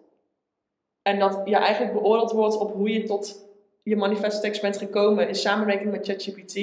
En 1.01 1.19
dat 1.19 1.41
je 1.45 1.55
eigenlijk 1.55 1.93
beoordeeld 1.93 2.31
wordt 2.31 2.57
op 2.57 2.73
hoe 2.73 2.93
je 2.93 3.03
tot 3.03 3.48
je 3.89 3.95
manifesttekst 3.95 4.61
bent 4.61 4.77
gekomen 4.77 5.27
in 5.27 5.35
samenwerking 5.35 5.91
met 5.91 6.05
ChatGPT. 6.05 6.53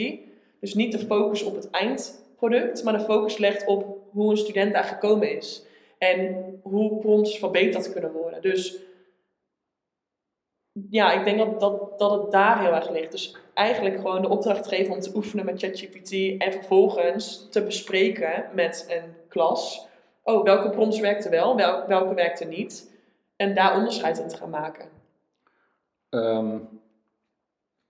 Dus 0.60 0.74
niet 0.74 0.92
de 0.92 0.98
focus 0.98 1.42
op 1.42 1.54
het 1.54 1.70
eindproduct, 1.70 2.84
maar 2.84 2.98
de 2.98 3.04
focus 3.04 3.38
legt 3.38 3.66
op 3.66 3.98
hoe 4.10 4.30
een 4.30 4.36
student 4.36 4.72
daar 4.72 4.84
gekomen 4.84 5.36
is. 5.36 5.62
En 5.98 6.44
hoe 6.62 6.98
prompts 6.98 7.38
verbeterd 7.38 7.92
kunnen 7.92 8.12
worden. 8.12 8.42
Dus 8.42 8.76
ja, 10.90 11.12
ik 11.12 11.24
denk 11.24 11.38
dat, 11.38 11.60
dat, 11.60 11.98
dat 11.98 12.22
het 12.22 12.32
daar 12.32 12.60
heel 12.60 12.74
erg 12.74 12.90
ligt. 12.90 13.10
Dus 13.10 13.36
eigenlijk 13.54 13.96
gewoon 13.96 14.22
de 14.22 14.28
opdracht 14.28 14.68
geven 14.68 14.94
om 14.94 15.00
te 15.00 15.12
oefenen 15.14 15.44
met 15.44 15.60
ChatGPT 15.60 16.12
en 16.38 16.52
vervolgens 16.52 17.46
te 17.50 17.62
bespreken 17.62 18.44
met 18.52 18.86
een 18.88 19.14
klas. 19.28 19.86
Oh, 20.22 20.44
welke 20.44 20.70
prompts 20.70 21.00
werkten 21.00 21.30
wel, 21.30 21.56
wel, 21.56 21.86
welke 21.86 22.14
werkten 22.14 22.48
niet. 22.48 22.92
En 23.36 23.54
daar 23.54 23.76
onderscheid 23.76 24.18
in 24.18 24.28
te 24.28 24.36
gaan 24.36 24.50
maken. 24.50 24.88
Ehm, 26.08 26.58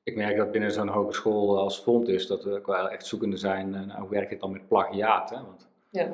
ik 0.06 0.16
merk 0.16 0.36
dat 0.36 0.50
binnen 0.50 0.72
zo'n 0.72 0.88
hogeschool 0.88 1.58
als 1.58 1.78
Font 1.80 2.08
is, 2.08 2.26
dat 2.26 2.44
we 2.44 2.50
ook 2.56 2.66
wel 2.66 2.90
echt 2.90 3.06
zoekende 3.06 3.36
zijn 3.36 3.70
naar 3.70 3.98
hoe 4.00 4.08
werkt 4.08 4.30
het 4.30 4.40
dan 4.40 4.52
met 4.52 4.68
plagiaat. 4.68 5.30
Hè? 5.30 5.36
Want 5.36 5.68
Ja. 5.90 6.12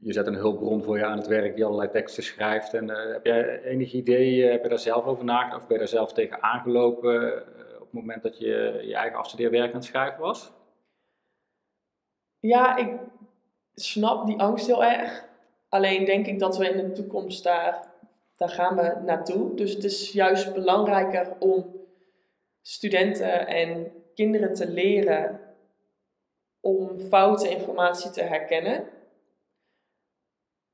je 0.00 0.12
zet 0.12 0.26
een 0.26 0.34
hulpbron 0.34 0.82
voor 0.82 0.98
je 0.98 1.04
aan 1.04 1.18
het 1.18 1.26
werk 1.26 1.54
die 1.54 1.64
allerlei 1.64 1.90
teksten 1.90 2.22
schrijft. 2.22 2.74
En 2.74 2.90
eh, 2.90 3.12
heb 3.12 3.26
jij 3.26 3.62
enig 3.62 3.92
idee, 3.92 4.44
eh, 4.44 4.50
heb 4.50 4.62
je 4.62 4.68
daar 4.68 4.78
zelf 4.78 5.04
over 5.04 5.24
nagedacht 5.24 5.62
of 5.62 5.66
ben 5.66 5.72
je 5.72 5.78
daar 5.82 5.88
zelf 5.92 6.12
tegen 6.12 6.42
aangelopen 6.42 7.32
eh, 7.32 7.74
op 7.74 7.80
het 7.80 7.92
moment 7.92 8.22
dat 8.22 8.38
je 8.38 8.80
je 8.82 8.94
eigen 8.94 9.18
afstudeerwerk 9.18 9.68
aan 9.68 9.76
het 9.76 9.84
schrijven 9.84 10.20
was? 10.20 10.52
Ja, 12.40 12.76
ik 12.76 12.92
snap 13.74 14.26
die 14.26 14.40
angst 14.40 14.66
heel 14.66 14.84
erg. 14.84 15.24
Alleen 15.68 16.04
denk 16.04 16.26
ik 16.26 16.38
dat 16.38 16.56
we 16.56 16.68
in 16.68 16.76
de 16.88 16.92
toekomst 16.92 17.44
daar, 17.44 17.88
daar 18.36 18.48
gaan 18.48 18.76
we 18.76 19.00
naartoe. 19.04 19.54
Dus 19.54 19.74
het 19.74 19.84
is 19.84 20.12
juist 20.12 20.54
belangrijker 20.54 21.32
om 21.38 21.82
studenten 22.66 23.46
en 23.46 23.92
kinderen 24.14 24.54
te 24.54 24.68
leren 24.68 25.40
om 26.60 27.00
foute 27.00 27.48
informatie 27.48 28.10
te 28.10 28.22
herkennen. 28.22 28.84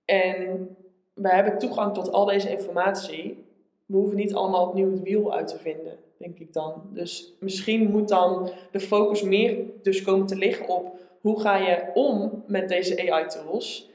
En 0.05 0.69
we 1.15 1.29
hebben 1.29 1.59
toegang 1.59 1.95
tot 1.95 2.13
al 2.13 2.25
deze 2.25 2.51
informatie. 2.51 3.45
We 3.87 3.97
hoeven 3.97 4.17
niet 4.17 4.35
allemaal 4.35 4.67
opnieuw 4.67 4.91
het 4.91 5.03
wiel 5.03 5.35
uit 5.35 5.49
te 5.49 5.59
vinden, 5.59 5.99
denk 6.17 6.39
ik 6.39 6.53
dan. 6.53 6.83
Dus 6.93 7.33
misschien 7.41 7.91
moet 7.91 8.09
dan 8.09 8.51
de 8.71 8.81
focus 8.81 9.23
meer 9.23 9.65
dus 9.83 10.03
komen 10.03 10.27
te 10.27 10.37
liggen 10.37 10.69
op 10.69 10.99
hoe 11.21 11.41
ga 11.41 11.57
je 11.57 11.91
om 11.95 12.45
met 12.47 12.69
deze 12.69 13.11
AI-tools? 13.11 13.91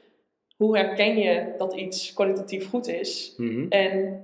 Hoe 0.57 0.77
herken 0.77 1.17
je 1.17 1.53
dat 1.57 1.73
iets 1.73 2.13
kwalitatief 2.13 2.69
goed 2.69 2.87
is? 2.87 3.33
Mhm. 3.37 3.65
En 3.69 4.23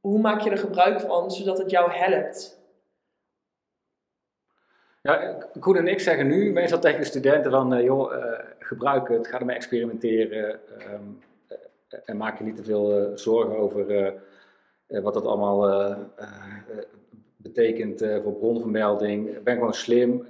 hoe 0.00 0.18
maak 0.18 0.40
je 0.40 0.50
er 0.50 0.58
gebruik 0.58 1.00
van 1.00 1.30
zodat 1.30 1.58
het 1.58 1.70
jou 1.70 1.90
helpt? 1.90 2.63
Ja, 5.08 5.36
Koen 5.60 5.76
en 5.76 5.88
ik 5.88 6.00
zeggen 6.00 6.26
nu 6.26 6.52
meestal 6.52 6.78
tegen 6.78 7.00
de 7.00 7.06
studenten 7.06 7.50
van, 7.50 7.74
eh, 7.74 7.84
joh, 7.84 8.14
eh, 8.14 8.38
gebruik 8.58 9.08
het, 9.08 9.26
ga 9.26 9.38
ermee 9.38 9.56
experimenteren 9.56 10.60
ehm, 10.78 11.02
eh, 11.48 11.98
en 12.04 12.16
maak 12.16 12.38
je 12.38 12.44
niet 12.44 12.56
te 12.56 12.64
veel 12.64 13.12
zorgen 13.14 13.56
over 13.56 14.14
wat 14.86 15.14
dat 15.14 15.24
allemaal 15.24 15.96
betekent 17.36 18.06
voor 18.22 18.32
bronvermelding. 18.32 19.42
Ben 19.42 19.54
gewoon 19.54 19.74
slim, 19.74 20.26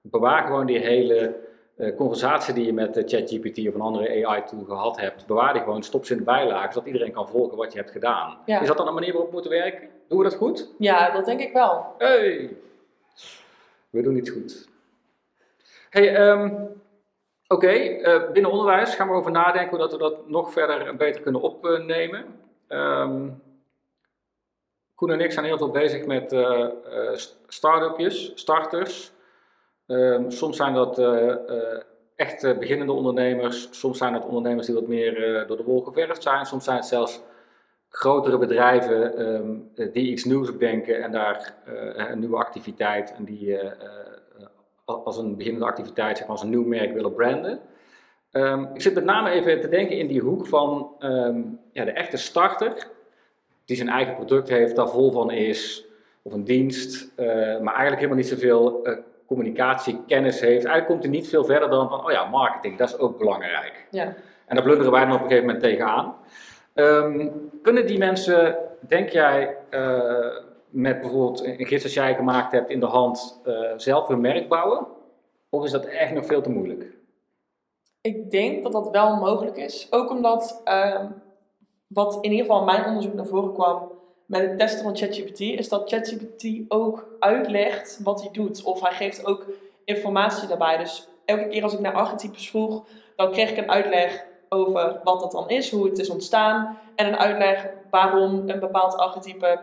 bewaar 0.00 0.46
gewoon 0.46 0.66
die 0.66 0.78
hele 0.78 1.34
eh, 1.76 1.96
conversatie 1.96 2.54
die 2.54 2.66
je 2.66 2.72
met 2.72 3.02
ChatGPT 3.06 3.68
of 3.68 3.74
een 3.74 3.80
andere 3.80 4.26
AI-tool 4.26 4.64
gehad 4.64 5.00
hebt, 5.00 5.26
bewaar 5.26 5.52
die 5.52 5.62
gewoon, 5.62 5.82
stop 5.82 6.04
ze 6.04 6.12
in 6.12 6.18
de 6.18 6.24
bijlage, 6.24 6.72
zodat 6.72 6.86
iedereen 6.86 7.12
kan 7.12 7.28
volgen 7.28 7.56
wat 7.56 7.72
je 7.72 7.78
hebt 7.78 7.90
gedaan. 7.90 8.38
Ja. 8.46 8.60
Is 8.60 8.66
dat 8.66 8.76
dan 8.76 8.88
een 8.88 8.94
manier 8.94 9.12
waarop 9.12 9.28
we 9.28 9.34
moeten 9.34 9.52
werken? 9.52 9.88
Doen 10.08 10.18
we 10.18 10.24
dat 10.24 10.34
goed? 10.34 10.74
Ja, 10.78 11.10
dat 11.10 11.24
denk 11.24 11.40
ik 11.40 11.52
wel. 11.52 11.86
Hey, 11.98 12.56
we 13.90 14.02
doen 14.02 14.16
iets 14.16 14.30
goed. 14.30 14.68
Hey, 15.90 16.14
ehm, 16.14 16.54
oké, 17.48 17.68
eh, 17.68 18.30
binnen 18.30 18.50
onderwijs 18.50 18.94
gaan 18.94 19.08
we 19.08 19.14
over 19.14 19.30
nadenken 19.30 19.70
hoe 19.70 19.78
dat 19.78 19.92
we 19.92 19.98
dat 19.98 20.28
nog 20.28 20.52
verder 20.52 20.86
en 20.86 20.96
beter 20.96 21.22
kunnen 21.22 21.40
opnemen. 21.40 22.24
Ehm 22.68 23.28
Koen 24.94 25.10
en 25.10 25.20
ik 25.20 25.32
zijn 25.32 25.44
heel 25.44 25.58
veel 25.58 25.70
bezig 25.70 26.06
met 26.06 26.36
st- 27.14 27.38
start-upjes, 27.46 28.32
starters. 28.34 29.12
Ehm, 29.86 30.30
soms 30.30 30.56
zijn 30.56 30.74
dat 30.74 30.98
echt 32.14 32.58
beginnende 32.58 32.92
ondernemers, 32.92 33.68
soms 33.70 33.98
zijn 33.98 34.14
het 34.14 34.24
ondernemers 34.24 34.66
die 34.66 34.74
wat 34.74 34.86
meer 34.86 35.44
door 35.46 35.56
de 35.56 35.62
wol 35.62 35.80
geverfd 35.80 36.22
zijn, 36.22 36.46
soms 36.46 36.64
zijn 36.64 36.76
het 36.76 36.86
zelfs 36.86 37.20
grotere 37.88 38.38
bedrijven 38.38 39.16
ehm, 39.16 39.54
eh, 39.74 39.92
die 39.92 40.10
iets 40.10 40.24
nieuws 40.24 40.52
bedenken 40.52 41.02
en 41.02 41.12
daar 41.12 41.54
eh, 41.64 42.10
een 42.10 42.18
nieuwe 42.18 42.36
activiteit 42.36 43.14
en 43.16 43.24
die 43.24 43.58
eh, 43.58 43.66
eh, 43.66 44.46
als 44.84 45.16
een 45.16 45.36
beginnende 45.36 45.66
activiteit, 45.66 46.16
zeg 46.16 46.26
maar, 46.26 46.36
als 46.36 46.44
een 46.44 46.50
nieuw 46.50 46.66
merk 46.66 46.92
willen 46.92 47.14
branden. 47.14 47.60
Ehm, 48.30 48.64
ik 48.74 48.80
zit 48.80 48.94
met 48.94 49.04
name 49.04 49.30
even 49.30 49.60
te 49.60 49.68
denken 49.68 49.96
in 49.96 50.06
die 50.06 50.20
hoek 50.20 50.46
van 50.46 50.90
ehm, 50.98 51.42
ja, 51.72 51.84
de 51.84 51.90
echte 51.90 52.16
starter, 52.16 52.88
die 53.64 53.76
zijn 53.76 53.88
eigen 53.88 54.14
product 54.14 54.48
heeft, 54.48 54.76
daar 54.76 54.88
vol 54.88 55.10
van 55.10 55.30
is, 55.30 55.84
of 56.22 56.32
een 56.32 56.44
dienst, 56.44 57.12
maar 57.16 57.74
eigenlijk 57.74 57.96
helemaal 57.96 58.16
niet 58.16 58.28
zoveel 58.28 58.84
eh 58.84 58.98
communicatiekennis 59.26 60.40
heeft. 60.40 60.64
Eigenlijk 60.64 60.86
komt 60.86 61.02
hij 61.02 61.10
niet 61.10 61.28
veel 61.28 61.44
verder 61.44 61.70
dan 61.70 61.88
van, 61.88 62.04
oh 62.04 62.10
ja, 62.10 62.24
marketing, 62.24 62.78
dat 62.78 62.88
is 62.88 62.98
ook 62.98 63.18
belangrijk. 63.18 63.86
Ja. 63.90 64.14
En 64.46 64.54
daar 64.54 64.64
blunderen 64.64 64.92
wij 64.92 65.04
dan 65.04 65.14
op 65.14 65.20
een 65.20 65.28
gegeven 65.28 65.46
moment 65.46 65.64
tegenaan. 65.64 66.14
Ehm, 66.76 67.28
kunnen 67.62 67.86
die 67.86 67.98
mensen, 67.98 68.58
denk 68.80 69.08
jij, 69.08 69.56
eh, 69.70 70.36
met 70.68 71.00
bijvoorbeeld 71.00 71.44
een 71.44 71.66
gids 71.66 71.84
als 71.84 71.94
jij 71.94 72.14
gemaakt 72.14 72.52
hebt 72.52 72.70
in 72.70 72.80
de 72.80 72.86
hand, 72.86 73.40
eh, 73.44 73.72
zelf 73.76 74.08
hun 74.08 74.20
merk 74.20 74.48
bouwen? 74.48 74.86
Of 75.50 75.64
is 75.64 75.70
dat 75.70 75.84
echt 75.84 76.12
nog 76.12 76.26
veel 76.26 76.42
te 76.42 76.50
moeilijk? 76.50 76.94
Ik 78.00 78.30
denk 78.30 78.62
dat 78.62 78.72
dat 78.72 78.90
wel 78.90 79.16
mogelijk 79.16 79.56
is. 79.56 79.86
Ook 79.90 80.10
omdat, 80.10 80.60
ehm, 80.64 81.06
wat 81.86 82.18
in 82.20 82.30
ieder 82.30 82.46
geval 82.46 82.64
mijn 82.64 82.84
onderzoek 82.84 83.14
naar 83.14 83.26
voren 83.26 83.52
kwam 83.52 83.90
met 84.26 84.40
het 84.40 84.58
testen 84.58 84.84
van 84.84 84.96
ChatGPT, 84.96 85.40
is 85.40 85.68
dat 85.68 85.88
ChatGPT 85.88 86.46
ook 86.68 87.08
uitlegt 87.18 88.00
wat 88.02 88.20
hij 88.22 88.30
doet. 88.32 88.62
Of 88.62 88.80
hij 88.80 88.92
geeft 88.92 89.26
ook 89.26 89.46
informatie 89.84 90.48
daarbij. 90.48 90.76
Dus 90.76 91.08
elke 91.24 91.48
keer 91.48 91.62
als 91.62 91.72
ik 91.72 91.80
naar 91.80 91.94
archetypes 91.94 92.50
vroeg, 92.50 92.86
dan 93.16 93.30
kreeg 93.30 93.50
ik 93.50 93.56
een 93.56 93.70
uitleg 93.70 94.26
over 94.56 95.00
wat 95.04 95.20
dat 95.20 95.32
dan 95.32 95.48
is, 95.48 95.70
hoe 95.70 95.88
het 95.88 95.98
is 95.98 96.10
ontstaan. 96.10 96.78
En 96.94 97.06
een 97.06 97.16
uitleg 97.16 97.68
waarom 97.90 98.48
een 98.48 98.60
bepaald 98.60 98.96
archetype 98.96 99.58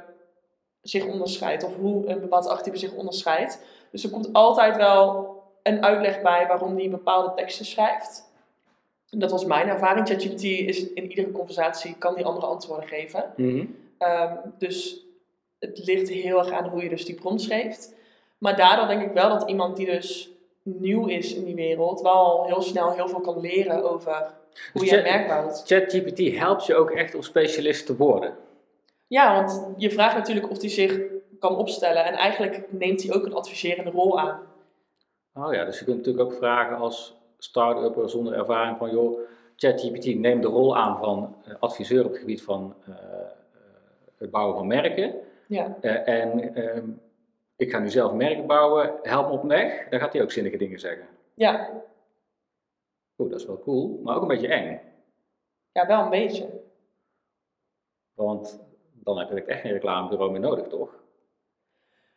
zich 0.82 1.06
onderscheidt. 1.06 1.64
Of 1.64 1.76
hoe 1.76 2.08
een 2.08 2.20
bepaald 2.20 2.48
archetype 2.48 2.78
zich 2.78 2.94
onderscheidt. 2.94 3.64
Dus 3.92 4.04
er 4.04 4.10
komt 4.10 4.34
altijd 4.34 4.76
wel 4.78 5.32
een 5.64 5.84
uitleg 5.84 6.22
bij 6.22 6.48
waarom 6.48 6.76
die 6.76 6.90
bepaalde 6.90 7.34
teksten 7.36 7.66
schrijft. 7.66 8.32
Dat 9.10 9.32
was 9.32 9.46
mijn 9.46 9.68
ervaring. 9.68 10.08
ChatGPT 10.08 10.44
is 10.44 10.94
in 10.94 11.10
iedere 11.10 11.32
conversatie 11.32 11.96
kan 11.98 12.16
die 12.16 12.26
andere 12.26 12.46
antwoorden 12.46 12.88
geven. 12.88 13.34
Ehm, 13.98 14.36
dus 14.58 15.06
het 15.60 15.86
ligt 15.86 16.10
heel 16.10 16.38
erg 16.38 16.52
aan 16.52 16.68
hoe 16.70 16.84
je 16.84 16.90
dus 16.90 17.06
die 17.06 17.16
prompt 17.16 17.46
geeft. 17.46 17.96
Maar 18.38 18.56
daardoor 18.56 18.88
denk 18.88 19.02
ik 19.02 19.14
wel 19.14 19.30
dat 19.30 19.50
iemand 19.50 19.76
die 19.78 19.86
dus 19.86 20.33
nieuw 20.64 21.08
is 21.08 21.34
in 21.34 21.46
die 21.46 21.56
wereld, 21.56 22.02
wel 22.02 22.46
heel 22.46 22.62
snel 22.62 22.92
heel 22.92 23.08
veel 23.08 23.22
kan 23.22 23.40
leren 23.40 23.92
over 23.92 24.34
hoe 24.72 24.82
Dus 24.82 24.90
je 24.90 24.98
een 24.98 25.04
merk 25.04 25.28
bouwt. 25.28 25.64
ChatGPT 25.66 26.38
helpt 26.38 26.66
je 26.66 26.76
ook 26.76 26.92
echt 26.92 27.16
om 27.16 27.22
specialist 27.22 27.86
te 27.86 27.96
worden. 27.96 28.36
Ja, 29.08 29.36
want 29.36 29.68
je 29.78 29.92
vraagt 29.92 30.16
natuurlijk 30.16 30.50
of 30.50 30.60
hij 30.60 30.70
zich 30.70 31.00
kan 31.40 31.58
opstellen. 31.58 32.06
En 32.06 32.14
eigenlijk 32.14 32.64
neemt 32.70 33.04
hij 33.04 33.16
ook 33.16 33.26
een 33.26 33.34
adviserende 33.34 33.92
rol 33.92 34.20
aan. 34.20 34.42
Oh 35.34 35.54
ja, 35.54 35.66
dus 35.66 35.80
je 35.80 35.86
kunt 35.86 35.98
natuurlijk 35.98 36.26
ook 36.26 36.38
vragen 36.38 36.78
als 36.78 37.16
start-upper 37.38 38.10
zonder 38.10 38.34
ervaring 38.34 38.78
van, 38.78 38.92
joh, 38.92 39.20
ChatGPT 39.56 40.06
neemt 40.16 40.42
de 40.42 40.48
rol 40.48 40.78
aan 40.78 40.98
van 40.98 41.36
eh, 41.46 41.54
adviseur 41.60 42.06
op 42.06 42.12
het 42.12 42.20
gebied 42.20 42.42
van 42.42 42.74
eh, 42.86 42.94
eh, 42.94 43.00
het 44.18 44.32
bouwen 44.32 44.56
van 44.56 44.68
merken. 44.68 45.14
Ja, 45.48 45.78
en 46.06 46.56
ehm, 46.56 46.88
ik 47.64 47.72
ga 47.72 47.80
nu 47.80 47.90
zelf 47.90 48.14
merken 48.14 48.48
bouwen, 48.48 48.94
help 49.02 49.28
me 49.28 49.34
op 49.34 49.44
weg. 49.44 49.90
Dan 49.90 50.00
gaat 50.00 50.14
hij 50.14 50.22
ook 50.22 50.32
zinnige 50.32 50.58
dingen 50.58 50.80
zeggen. 50.80 51.08
ja. 51.34 51.82
Oeh, 53.18 53.32
dat 53.32 53.40
is 53.40 53.46
wel 53.46 53.60
cool, 53.60 54.00
maar 54.04 54.16
ook 54.16 54.22
een 54.22 54.28
beetje 54.28 54.48
eng. 54.48 54.80
ja 55.72 55.88
wel 55.88 56.04
een 56.04 56.10
beetje. 56.10 56.50
Want 58.14 58.60
dan 58.94 59.18
heb 59.18 59.30
je 59.30 59.44
echt 59.44 59.62
geen 59.62 59.72
reclamebureau 59.72 60.32
meer 60.32 60.40
nodig, 60.40 60.68
toch? 60.68 61.02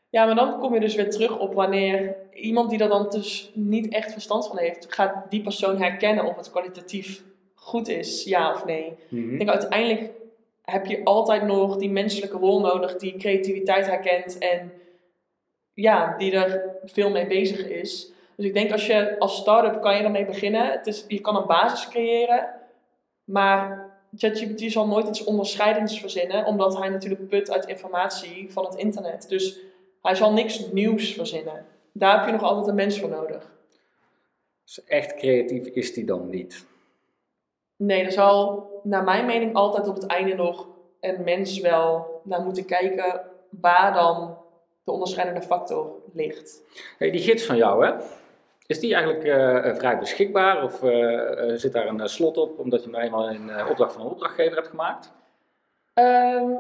Ja, 0.09 0.27
maar 0.27 0.35
dan 0.35 0.59
kom 0.59 0.75
je 0.75 0.81
dus 0.81 0.95
weer 0.95 1.11
terug 1.11 1.39
op 1.39 1.55
wanneer 1.55 2.17
iemand 2.33 2.71
die 2.71 2.79
er 2.79 2.89
dan 2.89 3.11
dus 3.11 3.51
niet 3.55 3.93
echt 3.93 4.13
verstand 4.13 4.47
van 4.47 4.59
heeft, 4.59 4.95
gaat 4.95 5.31
die 5.31 5.43
persoon 5.43 5.77
herkennen 5.83 6.25
of 6.25 6.37
het 6.37 6.51
kwalitatief 6.51 7.25
goed 7.55 7.89
is, 7.89 8.25
ja 8.25 8.53
of 8.53 8.65
nee. 8.65 8.97
Mhm. 9.09 9.33
Ik 9.33 9.39
denk 9.39 9.51
uiteindelijk 9.51 10.11
heb 10.63 10.87
je 10.87 11.05
altijd 11.05 11.43
nog 11.43 11.77
die 11.77 11.91
menselijke 11.91 12.37
rol 12.37 12.61
nodig 12.61 12.97
die 12.97 13.17
creativiteit 13.17 13.87
herkent 13.87 14.39
en 14.39 14.73
ja, 15.77 16.17
die 16.19 16.33
er 16.33 16.63
veel 16.85 17.11
mee 17.11 17.27
bezig 17.27 17.69
is. 17.69 18.13
Dus 18.37 18.47
ik 18.47 18.55
denk 18.55 18.73
als 18.73 18.87
je 18.87 19.19
als 19.19 19.37
start-up 19.37 19.83
kan 19.83 19.97
je 19.97 20.03
ermee 20.03 20.25
beginnen. 20.25 20.71
Het 20.71 20.87
is, 20.87 21.05
je 21.09 21.21
kan 21.21 21.37
een 21.37 21.47
basis 21.47 21.89
creëren, 21.89 22.49
maar 23.25 23.91
ChatGPT 24.17 24.73
zal 24.73 24.87
nooit 24.87 25.09
iets 25.09 25.25
onderscheidends 25.25 26.01
verzinnen, 26.01 26.45
omdat 26.45 26.79
hij 26.79 26.89
natuurlijk 26.89 27.29
put 27.29 27.51
uit 27.51 27.67
informatie 27.67 28.53
van 28.53 28.65
het 28.65 28.75
internet. 28.75 29.29
Dus 29.29 29.59
hij 30.03 30.15
zal 30.15 30.33
niks 30.33 30.71
nieuws 30.73 31.13
verzinnen. 31.13 31.67
Daar 31.93 32.17
heb 32.17 32.27
je 32.27 32.33
nog 32.33 32.43
altijd 32.43 32.67
een 32.67 32.75
mens 32.75 33.01
voor 33.01 33.09
nodig. 33.09 33.53
Dus 34.65 34.85
echt 34.85 35.15
creatief 35.15 35.67
is 35.67 35.95
die 35.95 36.05
dan 36.05 36.31
niet. 36.31 36.67
Nee, 37.77 38.05
er 38.05 38.13
zal 38.13 38.67
naar 38.83 39.05
mijn 39.05 39.27
mening 39.27 39.55
altijd 39.55 39.89
op 39.89 39.95
het 39.95 40.07
einde 40.07 40.35
nog 40.35 40.67
een 41.01 41.25
mens 41.25 41.61
wel 41.61 42.21
naar 42.25 42.43
moeten 42.43 42.65
kijken 42.65 43.21
waar 43.51 43.93
dan 43.95 44.37
de 44.87 44.93
onderscheidende 44.93 45.43
factor 45.43 45.95
ligt. 46.13 46.63
Hey, 46.99 47.11
die 47.11 47.21
gids 47.21 47.45
van 47.45 47.57
jou, 47.57 47.87
hè? 47.87 47.93
Is 48.67 48.81
die 48.81 48.95
eigenlijk 48.95 49.25
eh, 49.25 49.69
eh, 49.69 49.77
vrij 49.77 49.99
beschikbaar 49.99 50.63
of 50.63 50.83
eh, 50.83 51.55
zit 51.55 51.73
daar 51.73 51.87
een 51.87 52.09
slot 52.09 52.37
op 52.37 52.59
omdat 52.59 52.85
je 52.85 52.91
hem 52.91 53.01
eenmaal 53.01 53.29
in 53.29 53.51
opdracht 53.69 53.93
van 53.93 54.01
een 54.01 54.11
opdrachtgever 54.11 54.55
hebt 54.57 54.69
gemaakt? 54.69 55.13
Ehm, 55.95 56.51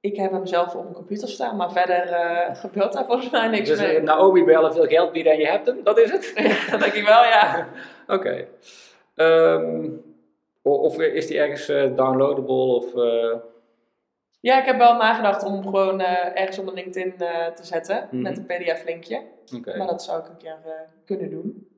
ik 0.00 0.16
heb 0.16 0.30
hem 0.30 0.46
zelf 0.46 0.74
op 0.74 0.82
mijn 0.82 0.94
computer 0.94 1.28
staan, 1.28 1.56
maar 1.56 1.72
verder 1.72 2.06
gebeurt 2.64 2.92
daar 2.92 3.04
volgens 3.04 3.30
mij 3.30 3.48
niks 3.48 3.68
Dus 3.68 3.80
mee. 3.80 4.00
Naomi 4.00 4.44
bellen, 4.44 4.72
veel 4.72 4.86
geld 4.86 5.12
bieden 5.12 5.32
en 5.32 5.38
je 5.38 5.46
hebt 5.46 5.66
hem, 5.66 5.82
dat 5.82 5.98
is 5.98 6.10
het? 6.10 6.32
dat 6.70 6.80
denk 6.80 6.92
ik 6.92 7.06
wel, 7.06 7.24
ja. 7.24 7.68
Oké. 8.16 8.46
Ehm, 9.14 9.88
of 10.62 10.98
is 10.98 11.26
die 11.26 11.38
ergens 11.38 11.66
downloadable 11.96 12.74
of... 12.74 12.92
Ja, 14.44 14.58
ik 14.60 14.64
heb 14.64 14.78
wel 14.78 14.96
nagedacht 14.96 15.44
om 15.44 15.62
gewoon 15.62 16.00
eh, 16.00 16.40
ergens 16.40 16.58
onder 16.58 16.74
LinkedIn 16.74 17.14
eh, 17.18 17.46
te 17.46 17.64
zetten 17.64 18.08
Mhm. 18.10 18.22
met 18.22 18.36
een 18.38 18.46
pdf-linkje. 18.46 19.22
Maar 19.78 19.86
dat 19.86 20.02
zou 20.02 20.20
ik 20.20 20.28
een 20.28 20.36
keer 20.36 20.56
eh, 20.64 20.70
kunnen 21.04 21.30
doen. 21.30 21.68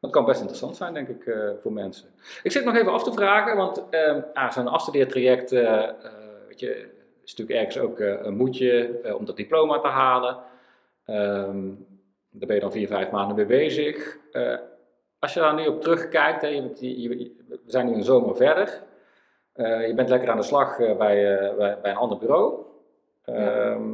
Dat 0.00 0.10
kan 0.10 0.24
best 0.24 0.38
interessant 0.40 0.76
zijn, 0.76 0.94
denk 0.94 1.08
ik, 1.08 1.34
voor 1.60 1.72
mensen. 1.72 2.08
Ik 2.42 2.52
zit 2.52 2.64
nog 2.64 2.74
even 2.76 2.92
af 2.92 3.02
te 3.04 3.12
vragen, 3.12 3.56
want 3.56 3.84
ehm 3.90 4.20
ah, 4.32 4.50
zo'n 4.50 4.68
afstudeertraject, 4.68 5.50
weet 6.48 6.60
je, 6.60 6.90
is 7.24 7.34
natuurlijk 7.34 7.58
ergens 7.58 7.78
ook 7.78 7.98
een 7.98 8.36
moedje 8.36 9.00
om 9.18 9.24
dat 9.24 9.36
diploma 9.36 9.78
te 9.78 9.88
halen. 9.88 10.36
Ehm, 11.04 11.68
daar 12.30 12.46
ben 12.46 12.54
je 12.54 12.60
dan 12.60 12.72
vier, 12.72 12.86
vijf 12.88 13.10
maanden 13.10 13.36
mee 13.36 13.46
bezig. 13.46 14.18
Als 15.18 15.34
je 15.34 15.40
daar 15.40 15.54
nu 15.54 15.66
op 15.66 15.82
terugkijkt, 15.82 16.42
hè, 16.42 16.48
je, 16.48 16.62
bent- 16.62 16.80
je- 16.80 17.00
je- 17.00 17.36
we 17.48 17.58
zijn 17.66 17.86
nu 17.86 17.94
een 17.94 18.02
zomer 18.04 18.36
verder. 18.36 18.82
Eh, 19.54 19.86
je 19.86 19.94
bent 19.94 20.08
lekker 20.08 20.30
aan 20.30 20.36
de 20.36 20.42
slag 20.42 20.78
eh, 20.78 20.96
bij, 20.96 21.38
eh, 21.38 21.56
bij, 21.56 21.78
bij 21.80 21.90
een 21.90 21.96
ander 21.96 22.18
bureau. 22.18 22.54
Ehm, 23.24 23.92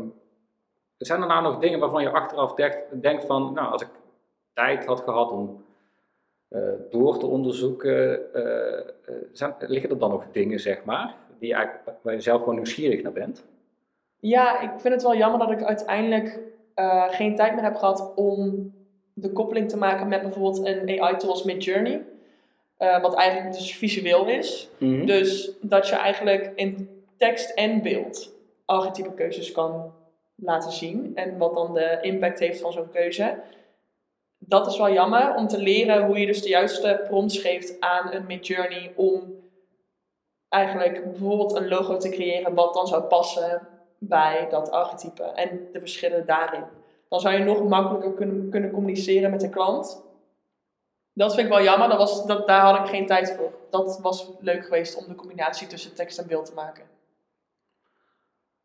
Zijn 0.96 1.20
er 1.20 1.26
nou 1.28 1.42
nog 1.42 1.58
dingen 1.58 1.78
waarvan 1.78 2.02
je 2.02 2.10
achteraf 2.10 2.54
denkt, 2.54 3.02
denkt 3.02 3.24
van, 3.24 3.52
nou, 3.52 3.72
als 3.72 3.82
ik 3.82 3.88
tijd 4.52 4.86
had 4.86 5.00
gehad 5.00 5.30
om 5.30 5.64
door 6.90 7.18
te 7.18 7.26
onderzoeken, 7.26 8.20
zijn, 9.32 9.54
liggen 9.58 9.90
er 9.90 9.98
dan 9.98 10.10
nog 10.10 10.24
dingen, 10.32 10.60
zeg 10.60 10.84
maar, 10.84 11.16
die 11.38 11.54
eigenlijk, 11.54 11.98
waar 12.02 12.14
je 12.14 12.20
zelf 12.20 12.38
gewoon 12.38 12.54
nieuwsgierig 12.54 13.02
naar 13.02 13.12
bent? 13.12 13.44
Ja, 14.18 14.60
ik 14.60 14.70
vind 14.80 14.94
het 14.94 15.02
wel 15.02 15.16
jammer 15.16 15.38
dat 15.38 15.50
ik 15.50 15.62
uiteindelijk 15.62 16.40
geen 17.08 17.36
tijd 17.36 17.54
meer 17.54 17.64
heb 17.64 17.76
gehad 17.76 18.12
om 18.14 18.72
de 19.12 19.32
koppeling 19.32 19.68
te 19.68 19.78
maken 19.78 20.08
met 20.08 20.22
bijvoorbeeld 20.22 20.66
een 20.66 21.00
AI-tool 21.00 21.30
als 21.30 21.44
Midjourney. 21.44 22.06
Eh, 22.80 23.00
wat 23.00 23.14
eigenlijk 23.14 23.56
dus 23.56 23.76
visueel 23.76 24.26
is. 24.26 24.68
Dus 25.04 25.50
dat 25.60 25.88
je 25.88 25.94
eigenlijk 25.94 26.52
in 26.54 26.88
tekst 27.16 27.50
en 27.50 27.82
beeld 27.82 28.32
archetype 28.64 29.14
keuzes 29.14 29.52
kan 29.52 29.92
laten 30.34 30.72
zien. 30.72 31.12
En 31.14 31.38
wat 31.38 31.54
dan 31.54 31.74
de 31.74 31.98
impact 32.00 32.38
heeft 32.38 32.60
van 32.60 32.72
zo'n 32.72 32.90
keuze. 32.90 33.42
Dat 34.38 34.66
is 34.66 34.78
wel 34.78 34.92
jammer 34.92 35.34
om 35.34 35.46
te 35.46 35.58
leren 35.58 36.06
hoe 36.06 36.18
je 36.18 36.26
dus 36.26 36.42
de 36.42 36.48
juiste 36.48 37.00
prompts 37.08 37.38
geeft 37.38 37.80
aan 37.80 38.12
een 38.12 38.26
Midjourney 38.26 38.92
om 38.96 39.34
eigenlijk 40.48 41.04
bijvoorbeeld 41.04 41.56
een 41.56 41.68
logo 41.68 41.96
te 41.96 42.08
creëren 42.08 42.54
wat 42.54 42.74
dan 42.74 42.86
zou 42.86 43.02
passen 43.02 43.68
bij 43.98 44.46
dat 44.50 44.70
archetype 44.70 45.22
en 45.22 45.68
de 45.72 45.80
verschillen 45.80 46.26
daarin. 46.26 46.64
Dan 47.08 47.20
zou 47.20 47.34
je 47.34 47.44
nog 47.44 47.68
makkelijker 47.68 48.14
kunnen, 48.14 48.50
kunnen 48.50 48.70
communiceren 48.70 49.30
met 49.30 49.40
de 49.40 49.48
klant. 49.48 50.08
Dat 51.20 51.34
vind 51.34 51.46
ik 51.46 51.52
wel 51.52 51.62
jammer, 51.62 51.88
dat 51.88 51.98
was, 51.98 52.26
dat, 52.26 52.46
daar 52.46 52.60
had 52.60 52.78
ik 52.78 52.86
geen 52.86 53.06
tijd 53.06 53.32
voor. 53.36 53.52
Dat 53.70 54.00
was 54.02 54.30
leuk 54.40 54.64
geweest 54.64 54.96
om 54.96 55.04
de 55.08 55.14
combinatie 55.14 55.66
tussen 55.66 55.94
tekst 55.94 56.18
en 56.18 56.26
beeld 56.26 56.46
te 56.46 56.54
maken. 56.54 56.84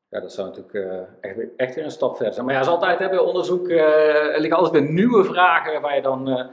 Ja, 0.10 0.20
dat 0.20 0.34
zou 0.34 0.48
natuurlijk 0.48 0.74
eh, 0.74 1.30
echt, 1.30 1.56
echt 1.58 1.76
weer 1.76 1.84
een 1.84 1.92
stap 1.92 2.16
verder 2.16 2.34
zijn. 2.34 2.46
Maar 2.46 2.56
ja, 2.56 2.64
zoals 2.64 2.82
altijd 2.82 3.00
hebben 3.00 3.26
onderzoek, 3.26 3.68
eh, 3.68 4.34
er 4.34 4.40
liggen 4.40 4.58
altijd 4.58 4.84
weer 4.84 4.92
nieuwe 4.92 5.24
vragen 5.24 5.82
waar 5.82 5.96
je 5.96 6.02
dan 6.02 6.50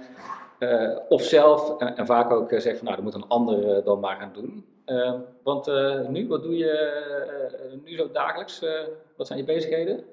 eh, 0.58 0.96
of 1.08 1.22
zelf 1.22 1.78
en, 1.78 2.06
vaak 2.06 2.30
ook 2.30 2.50
zegt 2.50 2.78
van 2.78 2.84
nou, 2.84 2.96
dat 2.96 3.04
moet 3.04 3.14
een 3.14 3.28
ander 3.28 3.84
dan 3.84 4.00
maar 4.00 4.16
gaan 4.16 4.32
doen. 4.32 4.66
Want 5.42 5.66
nu, 6.08 6.28
wat 6.28 6.42
doe 6.42 6.56
je 6.56 7.80
nu 7.84 7.96
zo 7.96 8.10
dagelijks? 8.10 8.64
Wat 9.16 9.26
zijn 9.26 9.38
je 9.38 9.44
bezigheden? 9.44 10.04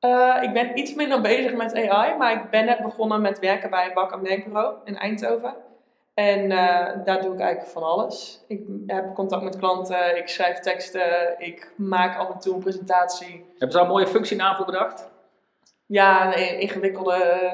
Eh, 0.00 0.38
ik 0.42 0.52
ben 0.52 0.78
iets 0.78 0.94
minder 0.94 1.20
bezig 1.20 1.52
met 1.54 1.74
AI, 1.74 2.16
maar 2.16 2.32
ik 2.32 2.50
ben 2.50 2.64
net 2.64 2.82
begonnen 2.82 3.20
met 3.20 3.38
werken 3.38 3.70
bij 3.70 3.86
een 3.86 3.94
bak- 3.94 4.12
en 4.12 4.80
in 4.84 4.96
Eindhoven. 4.96 5.54
En 6.14 6.50
eh, 6.50 7.04
daar 7.04 7.22
doe 7.22 7.34
ik 7.34 7.40
eigenlijk 7.40 7.72
van 7.72 7.82
alles. 7.82 8.44
Ik 8.48 8.60
heb 8.86 9.14
contact 9.14 9.42
met 9.42 9.56
klanten, 9.56 10.16
ik 10.16 10.28
schrijf 10.28 10.58
teksten, 10.58 11.34
ik 11.38 11.72
maak 11.76 12.18
af 12.18 12.30
en 12.30 12.38
toe 12.38 12.54
een 12.54 12.60
presentatie. 12.60 13.44
Hebben 13.48 13.70
ze 13.70 13.76
daar 13.76 13.82
een 13.82 13.88
mooie 13.92 14.06
functienaam 14.06 14.56
voor 14.56 14.64
bedacht? 14.64 15.10
Ja, 15.86 16.36
een 16.36 16.60
ingewikkelde, 16.60 17.14
eh, 17.14 17.52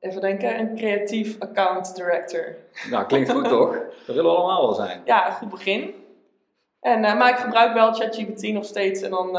even 0.00 0.20
denken, 0.20 0.58
een 0.58 0.76
creatief 0.76 1.40
account 1.40 1.96
director. 1.96 2.56
Nou, 2.90 3.06
klinkt 3.06 3.30
goed 3.30 3.48
toch? 3.48 3.72
Dat 4.06 4.16
willen 4.16 4.30
we 4.30 4.36
allemaal 4.36 4.62
wel 4.62 4.74
zijn. 4.74 5.02
Ja, 5.04 5.26
een 5.26 5.32
goed 5.32 5.50
begin. 5.50 5.94
En, 6.80 7.04
eh, 7.04 7.16
maar 7.16 7.30
ik 7.30 7.36
gebruik 7.36 7.74
wel 7.74 7.92
ChatGPT 7.92 8.52
nog 8.52 8.64
steeds 8.64 9.02
en 9.02 9.10
dan 9.10 9.38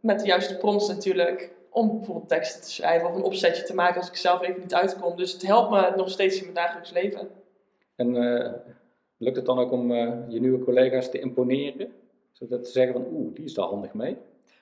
met 0.00 0.20
de 0.20 0.26
juiste 0.26 0.56
prompts 0.56 0.88
natuurlijk. 0.88 1.50
Om 1.70 1.96
bijvoorbeeld 1.96 2.28
teksten 2.28 2.62
te 2.62 2.70
schrijven 2.70 3.08
of 3.08 3.14
een 3.14 3.22
opzetje 3.22 3.62
te 3.62 3.74
maken 3.74 4.00
als 4.00 4.08
ik 4.08 4.16
zelf 4.16 4.42
even 4.42 4.60
niet 4.60 4.74
uitkom. 4.74 5.16
Dus 5.16 5.32
het 5.32 5.42
helpt 5.46 5.70
me 5.70 5.92
nog 5.96 6.10
steeds 6.10 6.36
in 6.36 6.42
mijn 6.42 6.54
dagelijks 6.54 6.90
leven. 6.90 7.28
En 7.96 8.16
eh, 8.16 8.52
lukt 9.16 9.36
het 9.36 9.46
dan 9.46 9.58
ook 9.58 9.72
om 9.72 9.92
eh, 9.92 10.12
je 10.28 10.40
nieuwe 10.40 10.64
collega's 10.64 11.10
te 11.10 11.20
imponeren? 11.20 11.92
Zodat 12.32 12.66
ze 12.66 12.72
zeggen 12.72 12.92
van 12.92 13.06
oeh, 13.12 13.34
die 13.34 13.44
is 13.44 13.54
daar 13.54 13.66
handig 13.66 13.94
mee. 13.94 14.16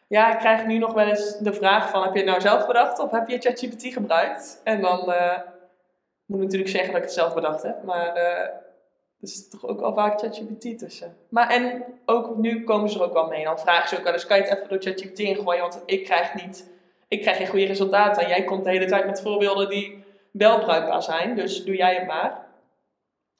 Ja, 0.06 0.32
ik 0.32 0.38
krijg 0.38 0.66
nu 0.66 0.78
nog 0.78 0.92
wel 0.92 1.06
eens 1.06 1.38
de 1.38 1.52
vraag 1.52 1.90
van 1.90 2.02
heb 2.02 2.12
je 2.12 2.18
het 2.18 2.28
nou 2.28 2.40
zelf 2.40 2.66
bedacht 2.66 2.98
of 2.98 3.10
heb 3.10 3.28
je 3.28 3.38
ChatGPT 3.38 3.82
gebruikt? 3.82 4.60
En 4.64 4.80
dan 4.80 5.12
eh, 5.12 5.38
moet 6.26 6.38
ik 6.38 6.44
natuurlijk 6.44 6.70
zeggen 6.70 6.92
dat 6.92 6.98
ik 6.98 7.04
het 7.04 7.16
zelf 7.16 7.34
bedacht 7.34 7.62
heb. 7.62 7.82
Maar 7.82 8.16
er 8.16 8.62
is 9.20 9.48
toch 9.48 9.66
ook 9.66 9.80
wel 9.80 9.94
vaak 9.94 10.20
ChatGPT 10.20 10.78
tussen. 10.78 11.16
Maar 11.28 11.50
en 11.50 11.84
ook 12.06 12.36
nu 12.36 12.64
komen 12.64 12.90
ze 12.90 12.98
er 12.98 13.04
ook 13.04 13.12
wel 13.12 13.28
mee. 13.28 13.44
Dan 13.44 13.58
vragen 13.58 13.88
ze 13.88 13.98
ook 13.98 14.04
wel 14.04 14.12
eens, 14.12 14.26
kan 14.26 14.36
je 14.36 14.42
het 14.42 14.52
even 14.52 14.68
door 14.68 14.82
ChatGPT 14.82 15.18
ingooien? 15.18 15.60
Want 15.60 15.82
ik 15.84 16.04
krijg 16.04 16.34
niet, 16.34 16.70
ik 17.08 17.20
krijg 17.20 17.36
geen 17.36 17.46
goede 17.46 17.66
resultaten. 17.66 18.22
En 18.22 18.28
jij 18.28 18.44
komt 18.44 18.64
de 18.64 18.70
hele 18.70 18.86
tijd 18.86 19.06
met 19.06 19.20
voorbeelden 19.20 19.68
die 19.68 20.04
wel 20.30 20.58
bruikbaar 20.58 21.02
zijn. 21.02 21.36
Dus 21.36 21.64
doe 21.64 21.76
jij 21.76 21.94
het 21.94 22.06
maar. 22.06 22.46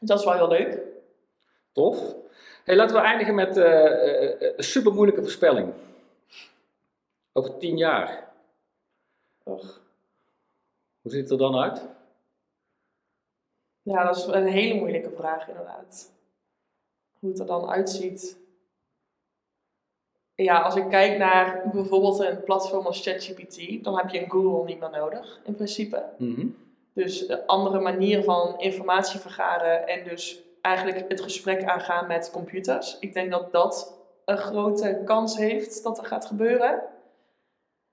Dat 0.01 0.19
is 0.19 0.25
wel 0.25 0.35
heel 0.35 0.49
leuk. 0.49 0.79
Tof. 1.73 2.15
Hey, 2.65 2.77
laten 2.77 2.97
we 2.97 3.03
eindigen 3.03 3.35
met 3.35 3.57
eh, 3.57 3.65
eh, 3.65 4.43
eh, 4.43 4.53
een 4.57 4.65
super 4.65 4.93
moeilijke 4.93 5.23
voorspelling. 5.23 5.73
Over 7.33 7.59
tien 7.59 7.77
jaar, 7.77 8.29
Och. 9.43 9.81
hoe 11.01 11.13
ziet 11.13 11.21
het 11.21 11.31
er 11.31 11.39
dan 11.39 11.57
uit? 11.57 11.87
Ja, 13.83 14.05
dat 14.05 14.17
is 14.17 14.25
een 14.25 14.47
hele 14.47 14.75
moeilijke 14.75 15.11
vraag 15.11 15.49
inderdaad. 15.49 16.13
Hoe 17.19 17.31
het 17.31 17.39
er 17.39 17.47
dan 17.47 17.69
uitziet. 17.69 18.39
Ja, 20.43 20.61
als 20.61 20.77
ik 20.77 20.89
kijk 20.89 21.19
naar 21.19 21.63
bijvoorbeeld 21.73 22.19
een 22.19 22.43
platform 22.43 22.87
als 22.87 23.03
ChatGPT, 23.03 23.85
dan 23.85 23.97
heb 23.97 24.09
je 24.09 24.23
een 24.23 24.31
Google 24.31 24.65
niet 24.65 24.81
meer 24.81 24.91
nodig, 24.91 25.41
in 25.45 25.55
principe. 25.55 26.05
Mhm. 26.19 26.47
Dus 26.93 27.29
een 27.29 27.47
andere 27.47 27.81
manier 27.81 28.23
van 28.23 28.59
informatie 28.59 29.21
vergaren 29.21 29.87
en 29.87 30.05
dus 30.05 30.43
eigenlijk 30.61 31.05
het 31.09 31.21
gesprek 31.21 31.65
aangaan 31.65 32.07
met 32.07 32.31
computers. 32.33 32.99
Ik 32.99 33.15
denk 33.15 33.31
dat 33.31 33.53
dat 33.53 33.99
een 34.25 34.37
grote 34.37 35.03
kans 35.05 35.37
heeft 35.37 35.83
dat 35.83 35.99
er 35.99 36.05
gaat 36.05 36.27
gebeuren. 36.27 36.83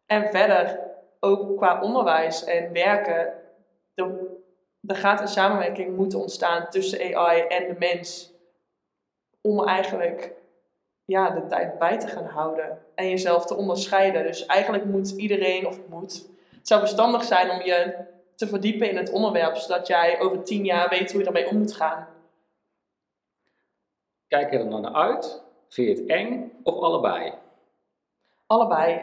En 0.05 0.29
verder, 0.29 0.79
ook 1.19 1.57
qua 1.57 1.81
onderwijs 1.81 2.43
en 2.43 2.73
werken, 2.73 3.33
er, 3.93 4.11
er 4.87 4.95
gaat 4.95 5.21
een 5.21 5.27
samenwerking 5.27 5.95
moeten 5.95 6.19
ontstaan 6.19 6.69
tussen 6.69 7.15
AI 7.15 7.41
en 7.41 7.67
de 7.67 7.75
mens. 7.79 8.33
Om 9.41 9.67
eigenlijk 9.67 10.33
ja, 11.05 11.29
de 11.29 11.47
tijd 11.47 11.79
bij 11.79 11.99
te 11.99 12.07
gaan 12.07 12.25
houden 12.25 12.79
en 12.95 13.09
jezelf 13.09 13.45
te 13.45 13.55
onderscheiden. 13.55 14.23
Dus 14.23 14.45
eigenlijk 14.45 14.85
moet 14.85 15.09
iedereen, 15.09 15.67
of 15.67 15.79
moet, 15.87 16.27
het 16.49 16.67
zou 16.67 16.79
verstandig 16.79 17.23
zijn 17.23 17.51
om 17.51 17.61
je 17.61 17.95
te 18.35 18.47
verdiepen 18.47 18.89
in 18.89 18.97
het 18.97 19.11
onderwerp, 19.11 19.55
zodat 19.55 19.87
jij 19.87 20.19
over 20.19 20.43
tien 20.43 20.65
jaar 20.65 20.89
weet 20.89 21.09
hoe 21.09 21.19
je 21.19 21.25
daarmee 21.25 21.47
om 21.47 21.57
moet 21.57 21.73
gaan. 21.73 22.07
Kijk 24.27 24.51
je 24.51 24.57
er 24.57 24.69
dan 24.69 24.81
naar 24.81 24.93
uit? 24.93 25.43
Vind 25.69 25.87
je 25.87 26.01
het 26.01 26.11
eng 26.11 26.51
of 26.63 26.75
allebei? 26.75 27.33
Allebei. 28.47 29.01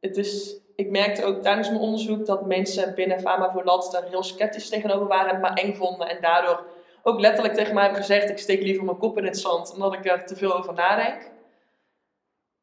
Het 0.00 0.16
is, 0.16 0.56
ik 0.76 0.90
merkte 0.90 1.24
ook 1.24 1.42
tijdens 1.42 1.68
mijn 1.68 1.80
onderzoek 1.80 2.26
dat 2.26 2.46
mensen 2.46 2.94
binnen 2.94 3.20
Fama 3.20 3.50
voor 3.50 3.64
Lat 3.64 3.88
daar 3.92 4.04
heel 4.08 4.22
sceptisch 4.22 4.68
tegenover 4.68 5.06
waren 5.06 5.28
en 5.28 5.34
het 5.34 5.42
maar 5.42 5.52
eng 5.52 5.74
vonden. 5.74 6.08
En 6.08 6.20
daardoor 6.20 6.64
ook 7.02 7.20
letterlijk 7.20 7.54
tegen 7.54 7.74
mij 7.74 7.82
hebben 7.82 8.00
gezegd, 8.00 8.30
ik 8.30 8.38
steek 8.38 8.62
liever 8.62 8.84
mijn 8.84 8.98
kop 8.98 9.18
in 9.18 9.24
het 9.24 9.38
zand, 9.38 9.72
omdat 9.72 9.94
ik 9.94 10.06
er 10.06 10.26
te 10.26 10.36
veel 10.36 10.56
over 10.56 10.74
nadenk. 10.74 11.30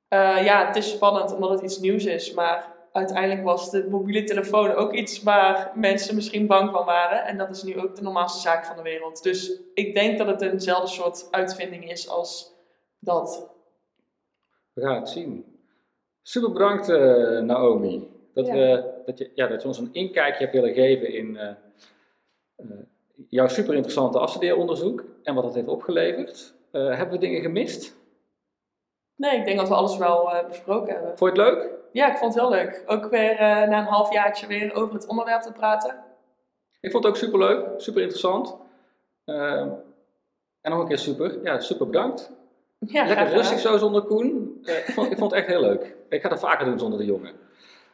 Uh, 0.09 0.45
ja, 0.45 0.67
het 0.67 0.75
is 0.75 0.91
spannend 0.91 1.33
omdat 1.33 1.49
het 1.49 1.61
iets 1.61 1.79
nieuws 1.79 2.05
is, 2.05 2.33
maar 2.33 2.73
uiteindelijk 2.91 3.43
was 3.43 3.71
de 3.71 3.87
mobiele 3.89 4.23
telefoon 4.23 4.73
ook 4.73 4.93
iets 4.93 5.23
waar 5.23 5.71
mensen 5.75 6.15
misschien 6.15 6.47
bang 6.47 6.71
van 6.71 6.85
waren. 6.85 7.25
En 7.25 7.37
dat 7.37 7.49
is 7.49 7.63
nu 7.63 7.79
ook 7.79 7.95
de 7.95 8.01
normaalste 8.01 8.39
zaak 8.39 8.65
van 8.65 8.75
de 8.75 8.81
wereld. 8.81 9.23
Dus 9.23 9.59
ik 9.73 9.95
denk 9.95 10.17
dat 10.17 10.27
het 10.27 10.41
eenzelfde 10.41 10.87
soort 10.87 11.27
uitvinding 11.31 11.91
is 11.91 12.09
als 12.09 12.53
dat. 12.99 13.49
We 14.73 14.81
gaan 14.81 14.95
het 14.95 15.09
zien. 15.09 15.45
Super 16.21 16.51
bedankt, 16.51 16.89
uh, 16.89 17.39
Naomi. 17.39 18.09
Dat, 18.33 18.47
we, 18.47 18.93
dat, 19.05 19.17
je, 19.17 19.31
ja, 19.35 19.47
dat 19.47 19.61
je 19.61 19.67
ons 19.67 19.77
een 19.77 19.93
inkijkje 19.93 20.41
hebt 20.43 20.53
willen 20.53 20.73
geven 20.73 21.13
in 21.13 21.33
uh, 21.33 21.49
uh, 22.57 22.77
jouw 23.29 23.47
super 23.47 23.73
interessante 23.73 24.19
afstudeeronderzoek 24.19 25.05
en 25.23 25.33
wat 25.35 25.43
dat 25.43 25.55
heeft 25.55 25.67
opgeleverd. 25.67 26.53
hebben 26.71 27.09
we 27.09 27.17
dingen 27.17 27.41
gemist? 27.41 27.95
Nee, 29.15 29.37
ik 29.37 29.45
denk 29.45 29.57
dat 29.57 29.67
we 29.67 29.75
alles 29.75 29.97
wel 29.97 30.31
besproken 30.47 30.93
hebben. 30.93 31.17
Vond 31.17 31.35
je 31.35 31.41
het 31.41 31.51
leuk? 31.51 31.69
Ja, 31.91 32.11
ik 32.11 32.17
vond 32.17 32.33
het 32.33 32.43
heel 32.43 32.51
leuk. 32.51 32.83
Ook 32.85 33.09
weer 33.09 33.35
na 33.39 33.77
een 33.79 33.85
halfjaartje 33.85 34.47
weer 34.47 34.73
over 34.73 34.93
het 34.93 35.07
onderwerp 35.07 35.41
te 35.41 35.51
praten. 35.51 35.95
Ik 36.81 36.91
vond 36.91 37.03
het 37.03 37.13
ook 37.13 37.19
super 37.19 37.39
leuk, 37.39 37.65
super 37.77 38.01
interessant. 38.01 38.55
en 39.25 40.71
nog 40.71 40.79
een 40.79 40.87
keer 40.87 40.97
super. 40.97 41.43
Ja, 41.43 41.59
super 41.59 41.85
bedankt. 41.85 42.31
Ja, 42.79 43.05
Lekker 43.05 43.27
rustig 43.27 43.59
zo 43.59 43.77
zonder 43.77 44.01
Koen. 44.01 44.57
ik, 44.63 44.91
vond, 44.93 45.11
ik 45.11 45.17
vond 45.17 45.31
het 45.31 45.39
echt 45.39 45.49
heel 45.49 45.61
leuk. 45.61 45.95
Ik 46.09 46.21
ga 46.21 46.29
het 46.29 46.39
vaker 46.39 46.65
doen 46.65 46.79
zonder 46.79 46.99
de 46.99 47.05
jongen. 47.05 47.31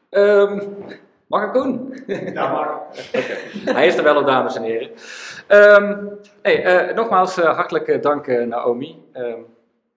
Um, 0.09 0.85
mag 1.27 1.43
ik 1.43 1.51
Koen? 1.51 2.03
Ja, 2.07 2.51
mag. 2.51 2.67
okay. 3.15 3.73
Hij 3.73 3.87
is 3.87 3.97
er 3.97 4.03
wel 4.03 4.17
op, 4.17 4.25
dames 4.25 4.55
en 4.55 4.63
heren. 4.63 4.89
Um, 5.47 6.19
hey, 6.41 6.89
uh, 6.89 6.95
nogmaals, 6.95 7.37
uh, 7.37 7.55
hartelijk 7.55 8.03
dank 8.03 8.27
Naomi. 8.27 9.03
Um, 9.13 9.45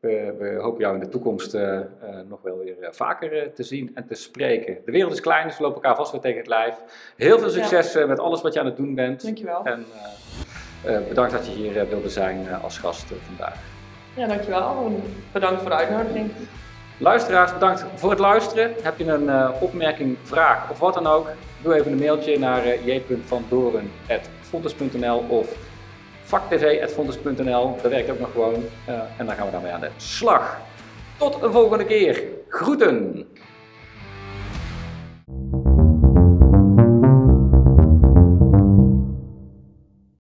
we, 0.05 0.35
we, 0.39 0.59
hopen 0.61 0.81
jou 0.81 0.95
in 0.95 1.01
de 1.01 1.09
toekomst 1.09 1.57
nog 2.29 2.43
wel 2.43 2.59
weer 2.59 2.77
vaker 2.91 3.53
te 3.53 3.63
zien 3.63 3.91
en 3.95 4.07
te 4.07 4.15
spreken. 4.15 4.79
De 4.85 4.93
wereld 4.93 5.13
is 5.13 5.21
klein, 5.21 5.47
dus 5.47 5.57
we 5.57 5.63
lopen 5.63 5.83
elkaar 5.83 5.97
vast 5.97 6.13
weer 6.13 6.21
tegen 6.21 6.39
het 6.39 6.47
lijf. 6.47 6.75
Heel 7.17 7.39
veel 7.39 7.51
succes 7.51 7.93
ja. 7.93 8.07
met 8.07 8.19
alles 8.19 8.43
wat 8.43 8.55
je 8.55 8.61
aan 8.61 8.67
het 8.67 8.77
doen 8.77 8.95
bent. 8.95 9.23
Dankjewel. 9.23 9.65
En 9.65 9.87
bedankt 11.09 11.33
dat 11.33 11.47
je 11.47 11.53
hier 11.53 11.89
wilde 11.89 12.09
zijn 12.09 12.49
als 12.63 12.79
gast 12.79 13.13
vandaag. 13.27 13.57
Ja, 14.17 14.27
dankjewel. 14.27 15.01
Bedankt 15.33 15.61
voor 15.61 15.71
de 15.71 15.77
uitnodiging. 15.77 16.31
Luisteraars, 16.99 17.53
bedankt 17.53 17.85
voor 17.95 18.11
het 18.11 18.19
luisteren. 18.19 18.75
Heb 18.83 18.99
je 18.99 19.05
een 19.05 19.23
uh, 19.23 19.51
opmerking, 19.61 20.17
vraag 20.23 20.71
of 20.71 20.79
wat 20.79 20.95
dan 20.95 21.07
ook? 21.07 21.29
Doe 21.63 21.75
even 21.75 21.93
een 21.93 21.99
mailtje 21.99 22.39
naar 22.39 22.67
uh, 22.67 22.87
j.vandoren.fontes.nl 22.87 25.25
of 25.29 25.57
vaktv.fontes.nl. 26.25 27.77
Dat 27.83 27.91
werkt 27.91 28.11
ook 28.11 28.21
nog 28.21 28.33
gewoon. 28.33 28.65
Uh, 28.89 28.95
en 29.17 29.27
dan 29.27 29.35
gaan 29.35 29.51
we 29.51 29.61
weer 29.61 29.73
aan 29.73 29.81
de 29.81 29.91
slag. 29.97 30.59
Tot 31.17 31.43
een 31.43 31.53
volgende 31.53 31.85
keer. 31.85 32.23
Groeten! 32.49 33.27